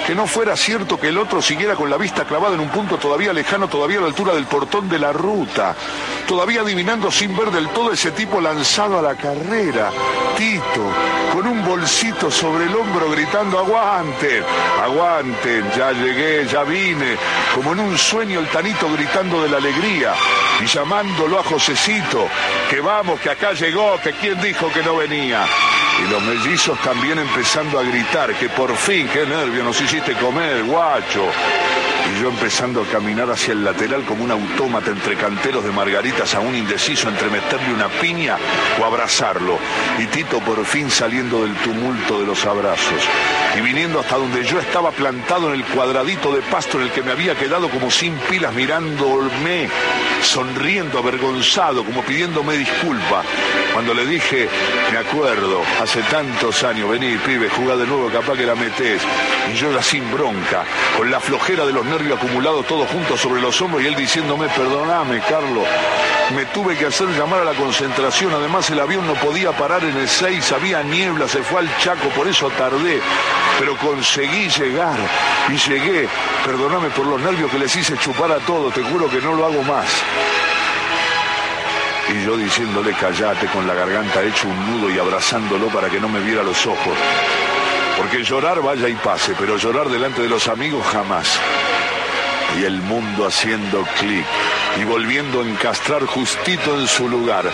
que 0.07 0.15
no 0.15 0.25
fuera 0.25 0.55
cierto 0.55 0.97
que 0.97 1.09
el 1.09 1.17
otro 1.17 1.41
siguiera 1.41 1.75
con 1.75 1.89
la 1.89 1.97
vista 1.97 2.23
clavada 2.23 2.53
en 2.53 2.61
un 2.61 2.69
punto 2.69 2.97
todavía 2.97 3.33
lejano, 3.33 3.67
todavía 3.67 3.97
a 3.97 4.01
la 4.01 4.07
altura 4.07 4.33
del 4.33 4.45
portón 4.45 4.87
de 4.87 4.97
la 4.97 5.11
ruta, 5.11 5.75
todavía 6.25 6.61
adivinando 6.61 7.11
sin 7.11 7.35
ver 7.35 7.51
del 7.51 7.67
todo 7.71 7.91
ese 7.91 8.11
tipo 8.11 8.39
lanzado 8.39 8.99
a 8.99 9.01
la 9.01 9.15
carrera, 9.15 9.91
Tito, 10.37 10.89
con 11.33 11.45
un 11.45 11.61
bolsito 11.65 12.31
sobre 12.31 12.67
el 12.67 12.75
hombro 12.77 13.11
gritando, 13.11 13.59
aguanten, 13.59 14.45
aguanten, 14.81 15.69
ya 15.75 15.91
llegué, 15.91 16.47
ya 16.47 16.63
vine, 16.63 17.17
como 17.53 17.73
en 17.73 17.81
un 17.81 17.97
sueño 17.97 18.39
el 18.39 18.47
tanito 18.47 18.89
gritando 18.93 19.43
de 19.43 19.49
la 19.49 19.57
alegría 19.57 20.13
y 20.61 20.67
llamándolo 20.67 21.37
a 21.37 21.43
Josecito, 21.43 22.29
que 22.69 22.79
vamos, 22.79 23.19
que 23.19 23.29
acá 23.29 23.51
llegó, 23.51 23.99
que 24.01 24.13
quién 24.13 24.39
dijo 24.41 24.71
que 24.71 24.83
no 24.83 24.95
venía. 24.95 25.45
Y 25.99 26.09
los 26.09 26.21
mellizos 26.21 26.79
también 26.81 27.17
empezando 27.17 27.79
a 27.79 27.83
gritar 27.83 28.33
que 28.35 28.49
por 28.49 28.75
fin, 28.75 29.07
qué 29.11 29.25
nervio, 29.25 29.63
nos 29.63 29.79
hiciste 29.81 30.13
comer, 30.13 30.63
guacho. 30.63 31.25
Y 32.09 32.21
yo 32.21 32.29
empezando 32.29 32.81
a 32.81 32.85
caminar 32.85 33.29
hacia 33.29 33.51
el 33.51 33.63
lateral 33.63 34.03
como 34.05 34.23
un 34.23 34.31
autómata 34.31 34.91
entre 34.91 35.15
canteros 35.15 35.63
de 35.63 35.71
margaritas, 35.71 36.35
aún 36.35 36.55
indeciso 36.55 37.09
entre 37.09 37.29
meterle 37.29 37.73
una 37.73 37.89
piña 37.89 38.37
o 38.79 38.85
abrazarlo. 38.85 39.57
Y 39.99 40.05
Tito 40.05 40.39
por 40.39 40.63
fin 40.65 40.89
saliendo 40.89 41.43
del 41.43 41.55
tumulto 41.55 42.19
de 42.19 42.27
los 42.27 42.45
abrazos. 42.45 43.01
Y 43.57 43.61
viniendo 43.61 43.99
hasta 43.99 44.17
donde 44.17 44.45
yo 44.45 44.59
estaba 44.59 44.91
plantado 44.91 45.49
en 45.49 45.55
el 45.59 45.65
cuadradito 45.65 46.31
de 46.31 46.41
pasto 46.43 46.77
en 46.77 46.85
el 46.85 46.91
que 46.91 47.01
me 47.01 47.11
había 47.11 47.35
quedado 47.35 47.69
como 47.69 47.91
sin 47.91 48.15
pilas 48.29 48.53
mirándome, 48.53 49.69
sonriendo, 50.21 50.99
avergonzado, 50.99 51.83
como 51.83 52.01
pidiéndome 52.03 52.57
disculpa. 52.57 53.23
Cuando 53.73 53.93
le 53.93 54.05
dije, 54.05 54.49
me 54.91 54.97
acuerdo, 54.97 55.61
hace 55.81 56.01
tantos 56.03 56.63
años, 56.63 56.89
vení, 56.89 57.17
pibe, 57.17 57.49
jugá 57.49 57.75
de 57.75 57.85
nuevo, 57.85 58.09
capaz 58.09 58.35
que 58.35 58.45
la 58.45 58.55
metés. 58.55 59.01
Y 59.51 59.55
yo 59.55 59.71
la 59.71 59.81
sin 59.81 60.11
bronca, 60.11 60.63
con 60.97 61.09
la 61.09 61.19
flojera 61.19 61.65
de 61.65 61.73
los 61.73 61.85
nervios 61.85 62.17
acumulados 62.17 62.65
todos 62.65 62.89
juntos 62.89 63.19
sobre 63.19 63.41
los 63.41 63.61
hombros 63.61 63.83
y 63.83 63.87
él 63.87 63.95
diciéndome, 63.95 64.47
perdoname, 64.49 65.21
Carlos, 65.21 65.65
me 66.35 66.45
tuve 66.47 66.75
que 66.75 66.87
hacer 66.87 67.07
llamar 67.09 67.41
a 67.41 67.45
la 67.45 67.53
concentración, 67.53 68.33
además 68.33 68.69
el 68.69 68.79
avión 68.79 69.07
no 69.07 69.13
podía 69.13 69.51
parar 69.51 69.83
en 69.83 69.95
el 69.95 70.07
6, 70.07 70.51
había 70.51 70.83
niebla, 70.83 71.27
se 71.27 71.41
fue 71.41 71.61
al 71.61 71.77
Chaco, 71.77 72.09
por 72.09 72.27
eso 72.27 72.49
tardé, 72.57 72.99
pero 73.59 73.77
conseguí 73.77 74.49
llegar 74.49 74.97
y 75.49 75.57
llegué, 75.57 76.09
perdoname 76.45 76.89
por 76.89 77.05
los 77.05 77.21
nervios 77.21 77.49
que 77.49 77.59
les 77.59 77.73
hice 77.75 77.97
chupar 77.97 78.31
a 78.31 78.39
todos, 78.39 78.73
te 78.73 78.83
juro 78.83 79.09
que 79.09 79.21
no 79.21 79.35
lo 79.35 79.45
hago 79.45 79.63
más 79.63 79.85
y 82.09 82.23
yo 82.23 82.37
diciéndole 82.37 82.93
callate 82.93 83.47
con 83.47 83.67
la 83.67 83.73
garganta 83.73 84.23
hecho 84.23 84.47
un 84.47 84.71
nudo 84.71 84.89
y 84.89 84.97
abrazándolo 84.97 85.67
para 85.67 85.89
que 85.89 85.99
no 85.99 86.07
me 86.07 86.19
viera 86.21 86.43
los 86.43 86.65
ojos. 86.65 86.97
Porque 87.97 88.23
llorar 88.23 88.61
vaya 88.61 88.87
y 88.87 88.93
pase, 88.93 89.33
pero 89.37 89.57
llorar 89.57 89.89
delante 89.89 90.21
de 90.21 90.29
los 90.29 90.47
amigos 90.47 90.85
jamás. 90.87 91.39
Y 92.59 92.63
el 92.63 92.81
mundo 92.81 93.27
haciendo 93.27 93.85
clic 93.99 94.25
y 94.79 94.83
volviendo 94.85 95.41
a 95.41 95.45
encastrar 95.45 96.05
justito 96.05 96.79
en 96.79 96.87
su 96.87 97.09
lugar. 97.09 97.45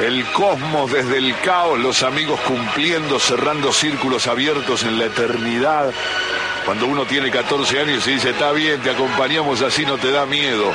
El 0.00 0.24
cosmos 0.32 0.90
desde 0.90 1.18
el 1.18 1.36
caos, 1.40 1.78
los 1.78 2.02
amigos 2.02 2.40
cumpliendo, 2.40 3.20
cerrando 3.20 3.72
círculos 3.72 4.26
abiertos 4.26 4.82
en 4.82 4.98
la 4.98 5.04
eternidad. 5.04 5.92
Cuando 6.64 6.86
uno 6.86 7.04
tiene 7.04 7.30
14 7.30 7.80
años 7.80 8.06
y 8.08 8.12
dice, 8.12 8.30
está 8.30 8.52
bien, 8.52 8.80
te 8.80 8.90
acompañamos 8.90 9.62
así, 9.62 9.84
no 9.84 9.98
te 9.98 10.10
da 10.10 10.26
miedo 10.26 10.72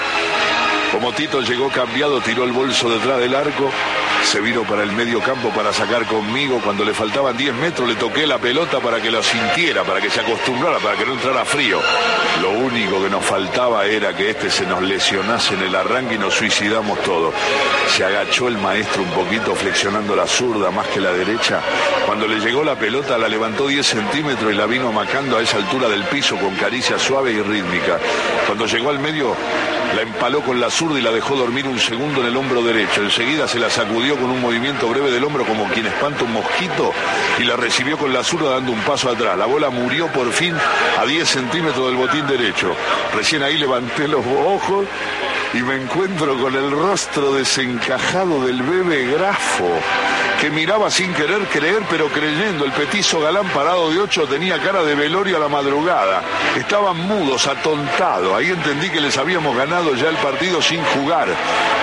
Como 0.96 1.12
Tito 1.12 1.42
llegó 1.42 1.68
cambiado, 1.68 2.22
tiró 2.22 2.46
el 2.46 2.54
bolso 2.54 2.90
detrás 2.90 3.20
del 3.20 3.36
arco, 3.36 3.70
se 4.24 4.40
vino 4.40 4.64
para 4.64 4.82
el 4.82 4.94
medio 4.94 5.20
campo 5.20 5.50
para 5.50 5.74
sacar 5.74 6.06
conmigo. 6.06 6.62
Cuando 6.64 6.86
le 6.86 6.94
faltaban 6.94 7.36
10 7.36 7.54
metros, 7.56 7.90
le 7.90 7.96
toqué 7.96 8.26
la 8.26 8.38
pelota 8.38 8.80
para 8.80 9.02
que 9.02 9.12
lo 9.12 9.22
sintiera, 9.22 9.84
para 9.84 10.00
que 10.00 10.10
se 10.10 10.22
acostumbrara, 10.22 10.80
para 10.80 10.96
que 10.96 11.06
no 11.06 11.12
entrara 11.12 11.44
frío. 11.44 11.82
Lo 12.42 12.52
único 12.52 13.04
que 13.04 13.10
nos 13.10 13.26
faltaba 13.26 13.86
era 13.86 14.16
que 14.16 14.30
este 14.30 14.50
se 14.50 14.66
nos 14.66 14.82
lesionase 14.82 15.56
en 15.56 15.64
el 15.64 15.76
arranque 15.76 16.16
y 16.16 16.18
nos 16.18 16.34
suicidamos 16.34 16.98
todos. 17.04 17.34
Se 17.90 18.06
agachó 18.06 18.48
el 18.48 18.58
maestro 18.58 19.04
un 19.04 19.12
poquito, 19.12 19.54
flexionando 19.54 20.16
la 20.16 20.26
zurda 20.26 20.72
más 20.72 20.88
que 20.88 21.02
la 21.02 21.12
derecha. 21.12 21.60
Cuando 22.06 22.26
le 22.26 22.40
llegó 22.40 22.64
la 22.64 22.80
pelota, 22.80 23.18
la 23.18 23.28
levantó 23.28 23.68
10 23.68 23.86
centímetros 23.86 24.50
y 24.50 24.56
la 24.56 24.66
vino 24.66 24.94
macando 24.94 25.38
a 25.38 25.42
esa 25.42 25.58
altura 25.58 25.90
del 25.90 26.06
piso 26.06 26.38
con 26.38 26.56
caricia 26.56 26.98
suave 26.98 27.34
y 27.34 27.42
rítmica. 27.42 28.00
Cuando 28.48 28.66
llegó 28.66 28.92
al 28.92 29.00
medio, 29.00 29.36
la 29.96 30.02
empaló 30.02 30.42
con 30.42 30.60
la 30.60 30.70
zurda 30.70 31.00
y 31.00 31.02
la 31.02 31.12
dejó 31.12 31.36
dormir 31.36 31.68
un 31.68 31.80
segundo 31.80 32.20
en 32.22 32.28
el 32.28 32.36
hombro 32.36 32.62
derecho. 32.62 33.02
Enseguida 33.02 33.48
se 33.48 33.60
la 33.60 33.70
sacudió 33.70 34.18
con 34.18 34.30
un 34.30 34.42
movimiento 34.42 34.90
breve 34.90 35.10
del 35.10 35.24
hombro 35.24 35.46
como 35.46 35.66
quien 35.70 35.86
espanta 35.86 36.26
un 36.26 36.34
mosquito 36.34 36.92
y 37.40 37.44
la 37.44 37.56
recibió 37.56 37.98
con 37.98 38.12
la 38.12 38.24
zurda 38.24 38.52
dando 38.52 38.74
un 38.74 38.82
paso 38.82 39.10
atrás. 39.10 39.38
La 39.38 39.46
bola 39.46 39.70
murió 39.70 40.08
por 40.08 40.32
fin 40.34 40.54
a 41.00 41.06
10 41.06 41.28
centímetros 41.28 41.88
del 41.88 41.96
botín 41.96 42.28
derecho. 42.28 42.76
Recién 43.16 43.44
ahí 43.44 43.58
levanté 43.58 44.08
los 44.08 44.26
ojos 44.26 44.86
y 45.54 45.58
me 45.60 45.76
encuentro 45.76 46.38
con 46.38 46.54
el 46.56 46.70
rostro 46.72 47.34
desencajado 47.34 48.46
del 48.46 48.62
bebé 48.62 49.08
grafo 49.12 49.80
que 50.40 50.50
miraba 50.50 50.90
sin 50.92 51.14
querer 51.14 51.42
creer, 51.48 51.84
pero 51.90 52.08
creyendo. 52.08 52.66
El 52.66 52.72
petizo 52.72 53.22
galán 53.22 53.48
parado 53.50 53.90
de 53.92 54.00
ocho 54.00 54.28
tenía 54.28 54.60
cara 54.60 54.84
de 54.84 54.96
velorio 54.96 55.38
a 55.38 55.40
la 55.40 55.48
madrugada. 55.48 56.22
Estaban 56.56 56.98
mudos, 56.98 57.48
atontados. 57.48 58.34
Ahí 58.34 58.48
entendí 58.48 58.90
que 58.90 59.02
les 59.02 59.18
habíamos 59.18 59.56
ganado 59.56 59.96
ya 59.96 60.10
el 60.10 60.18
partido 60.18 60.62
sin 60.62 60.84
jugar. 60.86 61.28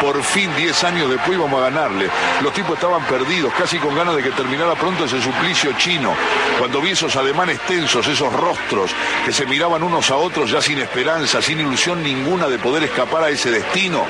Por 0.00 0.22
fin, 0.22 0.50
diez 0.56 0.82
años 0.84 1.08
después 1.08 1.38
íbamos 1.38 1.60
a 1.60 1.70
ganarle. 1.70 2.10
Los 2.42 2.52
tipos 2.52 2.74
estaban 2.74 3.04
perdidos, 3.04 3.52
casi 3.54 3.78
con 3.78 3.94
ganas 3.94 4.16
de 4.16 4.22
que 4.22 4.30
terminara 4.30 4.74
pronto 4.74 5.04
ese 5.04 5.22
suplicio 5.22 5.72
chino. 5.78 6.14
Cuando 6.58 6.80
vi 6.80 6.90
esos 6.90 7.14
ademanes 7.16 7.60
tensos, 7.60 8.06
esos 8.06 8.32
rostros 8.32 8.90
que 9.24 9.32
se 9.32 9.46
miraban 9.46 9.82
unos 9.82 10.10
a 10.10 10.16
otros 10.16 10.50
ya 10.50 10.60
sin 10.60 10.78
esperanza, 10.78 11.40
sin 11.40 11.60
ilusión 11.60 12.02
ninguna 12.02 12.48
de 12.48 12.58
poder 12.58 12.84
escapar 12.84 13.24
a 13.24 13.30
ese 13.30 13.50
destino, 13.50 14.04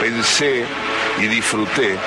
pensé 0.00 0.64
y 1.18 1.26
disfruté 1.26 1.98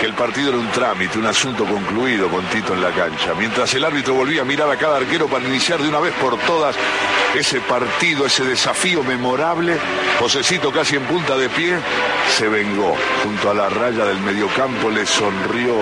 que 0.00 0.06
el 0.06 0.14
partido 0.14 0.50
era 0.50 0.58
un 0.58 0.70
trámite, 0.70 1.18
un 1.18 1.26
asunto 1.26 1.64
concluido 1.64 2.28
con 2.28 2.44
Tito 2.46 2.74
en 2.74 2.82
la 2.82 2.90
cancha. 2.90 3.34
Mientras 3.34 3.72
el 3.74 3.84
árbitro 3.84 4.14
volvía 4.14 4.42
a 4.42 4.44
mirar 4.44 4.70
a 4.70 4.76
cada 4.76 4.98
arquero 4.98 5.26
para 5.26 5.44
iniciar 5.44 5.80
de 5.80 5.88
una 5.88 6.00
vez 6.00 6.12
por 6.14 6.38
todas 6.40 6.76
ese 7.34 7.60
partido, 7.60 8.26
ese 8.26 8.44
desafío 8.44 9.02
memorable, 9.02 9.76
Josecito 10.18 10.70
casi 10.70 10.96
en 10.96 11.04
punta 11.04 11.36
de 11.36 11.48
pie 11.48 11.78
se 12.36 12.48
vengó. 12.48 12.94
Junto 13.22 13.50
a 13.50 13.54
la 13.54 13.68
raya 13.68 14.04
del 14.04 14.20
mediocampo 14.20 14.90
le 14.90 15.06
sonrió 15.06 15.74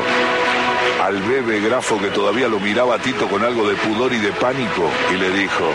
al 1.03 1.21
bebé 1.23 1.61
grafo 1.61 1.99
que 2.01 2.09
todavía 2.09 2.49
lo 2.49 2.61
miraba 2.61 2.97
a 2.97 2.99
Tito 2.99 3.29
con 3.29 3.43
algo 3.43 3.69
de 3.69 3.75
pudor 3.77 4.13
y 4.13 4.19
de 4.19 4.33
pánico 4.33 4.91
y 5.13 5.17
le 5.17 5.31
dijo, 5.31 5.71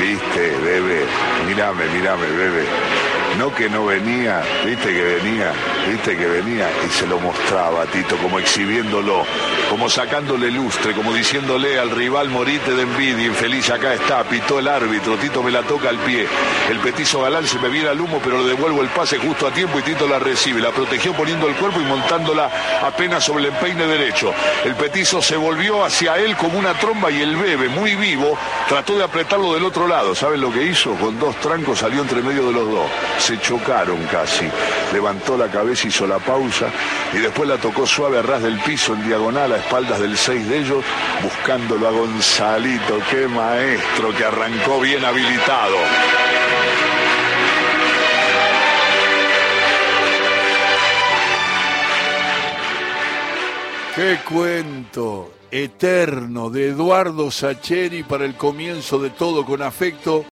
viste, 0.00 0.56
bebé, 0.62 1.06
mírame, 1.46 1.86
mírame, 1.86 2.26
bebé 2.26 3.11
no 3.38 3.54
que 3.54 3.68
no 3.68 3.86
venía, 3.86 4.42
viste 4.64 4.92
que 4.92 5.02
venía, 5.02 5.52
viste 5.88 6.16
que 6.16 6.26
venía 6.26 6.68
y 6.86 6.90
se 6.90 7.06
lo 7.06 7.18
mostraba 7.18 7.82
a 7.82 7.86
Tito 7.86 8.16
como 8.18 8.38
exhibiéndolo, 8.38 9.24
como 9.70 9.88
sacándole 9.88 10.50
lustre, 10.50 10.92
como 10.92 11.12
diciéndole 11.14 11.78
al 11.78 11.90
rival 11.90 12.28
morite 12.28 12.72
de 12.72 12.82
envidia, 12.82 13.26
infeliz, 13.26 13.70
acá 13.70 13.94
está, 13.94 14.22
pitó 14.24 14.58
el 14.58 14.68
árbitro, 14.68 15.16
Tito 15.16 15.42
me 15.42 15.50
la 15.50 15.62
toca 15.62 15.88
al 15.88 15.98
pie, 15.98 16.26
el 16.70 16.78
petizo 16.78 17.22
galán 17.22 17.46
se 17.46 17.58
me 17.58 17.68
viene 17.68 17.88
al 17.88 18.00
humo 18.00 18.20
pero 18.22 18.38
le 18.42 18.48
devuelvo 18.48 18.82
el 18.82 18.88
pase 18.88 19.18
justo 19.18 19.46
a 19.46 19.52
tiempo 19.52 19.78
y 19.78 19.82
Tito 19.82 20.06
la 20.06 20.18
recibe, 20.18 20.60
la 20.60 20.70
protegió 20.70 21.12
poniendo 21.14 21.48
el 21.48 21.54
cuerpo 21.54 21.80
y 21.80 21.84
montándola 21.84 22.50
apenas 22.82 23.24
sobre 23.24 23.44
el 23.44 23.54
empeine 23.54 23.86
derecho. 23.86 24.32
El 24.64 24.74
petizo 24.74 25.22
se 25.22 25.36
volvió 25.36 25.84
hacia 25.84 26.16
él 26.16 26.36
como 26.36 26.58
una 26.58 26.74
tromba 26.74 27.10
y 27.10 27.22
el 27.22 27.36
bebe, 27.36 27.68
muy 27.68 27.94
vivo, 27.96 28.36
trató 28.68 28.96
de 28.96 29.04
apretarlo 29.04 29.54
del 29.54 29.64
otro 29.64 29.88
lado. 29.88 30.14
¿Saben 30.14 30.40
lo 30.40 30.52
que 30.52 30.64
hizo? 30.64 30.94
Con 30.96 31.18
dos 31.18 31.34
trancos 31.36 31.78
salió 31.78 32.02
entre 32.02 32.22
medio 32.22 32.46
de 32.46 32.52
los 32.52 32.70
dos 32.70 32.90
se 33.22 33.38
chocaron 33.38 34.02
casi. 34.10 34.48
Levantó 34.92 35.36
la 35.36 35.48
cabeza, 35.48 35.86
hizo 35.86 36.06
la 36.08 36.18
pausa 36.18 36.66
y 37.12 37.18
después 37.18 37.48
la 37.48 37.56
tocó 37.56 37.86
suave 37.86 38.18
a 38.18 38.22
ras 38.22 38.42
del 38.42 38.58
piso 38.60 38.94
en 38.94 39.06
diagonal 39.06 39.52
a 39.52 39.58
espaldas 39.58 40.00
del 40.00 40.16
seis 40.16 40.48
de 40.48 40.58
ellos, 40.58 40.84
buscándolo 41.22 41.86
a 41.86 41.92
Gonzalito, 41.92 42.98
qué 43.10 43.28
maestro 43.28 44.12
que 44.16 44.24
arrancó 44.24 44.80
bien 44.80 45.04
habilitado. 45.04 45.76
Qué 53.94 54.18
cuento 54.28 55.30
eterno 55.52 56.48
de 56.48 56.68
Eduardo 56.68 57.30
Sacheri 57.30 58.02
para 58.02 58.24
el 58.24 58.36
comienzo 58.36 58.98
de 58.98 59.10
todo 59.10 59.44
con 59.44 59.60
afecto 59.60 60.18